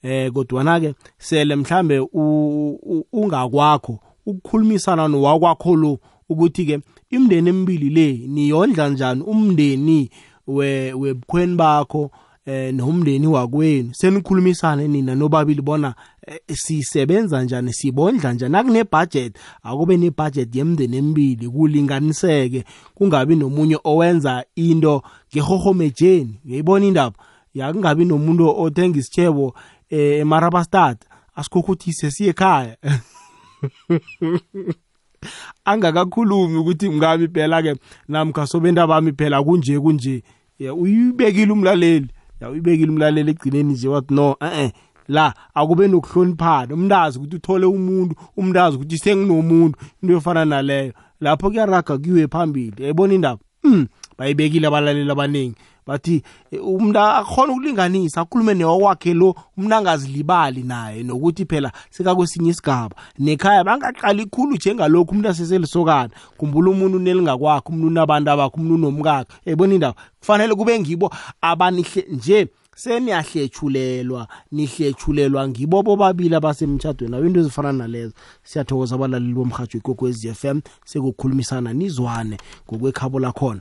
Eh 0.03 0.33
kodwana 0.33 0.81
ke 0.81 0.95
sele 1.19 1.57
mhlambe 1.57 1.99
ungakwakho 3.13 3.99
ukukhulumisana 4.27 5.09
nowakwakho 5.09 5.77
lo 5.77 5.99
ukuthi 6.29 6.67
ke 6.67 6.81
imndeni 7.11 7.49
emibili 7.49 7.91
le 7.91 8.13
niyondla 8.29 8.89
njani 8.89 9.23
umndeni 9.23 10.11
we 10.47 10.93
webukhweni 10.93 11.57
bakho 11.57 12.11
eh 12.47 12.75
nomndeni 12.75 13.27
wakwenu? 13.27 13.95
Senikhulumisane 13.95 14.89
nina 14.89 15.15
nobabili 15.15 15.63
bona 15.63 15.95
eh, 16.27 16.39
sisebenza 16.53 17.43
njani 17.43 17.73
sibondla 17.73 18.33
njani? 18.33 18.57
Akune 18.57 18.85
budget 18.85 19.37
akube 19.63 19.97
ne 19.97 20.11
budget 20.11 20.57
yemndeni 20.57 20.97
emibili 20.97 21.49
kulinganiseke 21.49 22.65
kungabi 22.95 23.37
nomunye 23.37 23.79
owenza 23.85 24.45
into 24.57 25.03
ngehohomejeni 25.33 26.41
uyayibona 26.45 26.87
indaba? 26.87 27.17
Yakungabi 27.55 28.05
nomuntu 28.05 28.61
othenga 28.63 28.99
isitshebo 28.99 29.55
eh 29.91 30.21
emarabastad 30.21 30.97
asikhokuthise 31.35 32.11
siye 32.11 32.31
ekhaya. 32.31 32.77
angakakhulumi 35.65 36.59
ukuthi 36.59 36.89
mngami 36.89 37.29
phela 37.29 37.63
ke 37.63 37.77
namkha 38.09 38.47
sobenta 38.47 38.87
bami 38.87 39.13
phela 39.13 39.43
kunje 39.43 39.81
kunje. 39.81 40.23
Ya 40.59 40.75
uyibekile 40.75 41.53
umlaleli. 41.53 42.09
Ya 42.41 42.51
uyibekile 42.51 42.91
umlaleli 42.91 43.31
egcineni 43.31 43.73
nje 43.73 43.89
wathi 43.89 44.15
no 44.15 44.37
eh 44.41 44.59
eh 44.61 44.73
la 45.09 45.35
akube 45.55 45.89
nokuhloniphana. 45.89 46.75
Umntazi 46.75 47.19
ukuthi 47.19 47.37
uthole 47.37 47.67
umuntu 47.67 48.15
umntazi 48.37 48.77
ukuthi 48.77 48.99
senginomuntu 48.99 49.79
into 50.03 50.15
yofana 50.15 50.45
naleyo. 50.45 50.93
Lapho 51.21 51.51
kuyaraga 51.51 51.99
kuyiwe 51.99 52.29
phambili 52.29 52.83
yayibona 52.83 53.15
indaba? 53.15 53.41
Hmm. 53.63 53.87
Bayibekile 54.19 54.67
abalaleli 54.67 55.11
abaningi. 55.11 55.57
Bathi 55.87 56.23
umuntu 56.53 56.99
akhona 56.99 57.53
ukulinganisa 57.53 58.21
akhulume 58.21 58.55
newakwakhe 58.55 59.15
lo 59.15 59.37
umuntu 59.57 59.75
angazilibali 59.75 60.63
naye 60.63 61.03
nokuthi 61.03 61.45
phela 61.47 61.73
sekakwesinye 61.91 62.51
isigaba. 62.51 62.97
Nekhaya 63.19 63.65
bangaqali 63.65 64.27
khulu 64.27 64.57
njengalokhu 64.57 65.13
umuntu 65.13 65.29
aseselisokana. 65.29 66.11
Khumbula 66.39 66.71
umuntu 66.71 66.97
unelingakwakho 66.97 67.69
umuntu 67.69 67.87
unabantu 67.87 68.31
abakho 68.31 68.57
umuntu 68.57 68.75
unomkakhe. 68.75 69.33
Yayibona 69.47 69.75
indaba? 69.75 69.95
Kufanele 70.21 70.55
kube 70.55 70.81
ngibo 70.81 71.11
abanihle 71.41 72.07
nje 72.11 72.49
seniyahlethulelwa 72.77 74.29
nihlethulelwa 74.53 75.49
ngibo 75.49 75.83
bobabili 75.83 76.35
abasemtshadweni 76.35 77.17
abo 77.17 77.27
into 77.27 77.41
ezifana 77.41 77.73
nalezo. 77.73 78.15
Siyathokoza 78.43 78.95
abalaleli 78.95 79.35
bomrhatsho 79.35 79.79
ikokwezi 79.79 80.35
FM 80.35 80.61
sekukhulumisana 80.85 81.73
nizwane 81.73 82.37
ngokwekhabo 82.67 83.19
lakhona. 83.21 83.61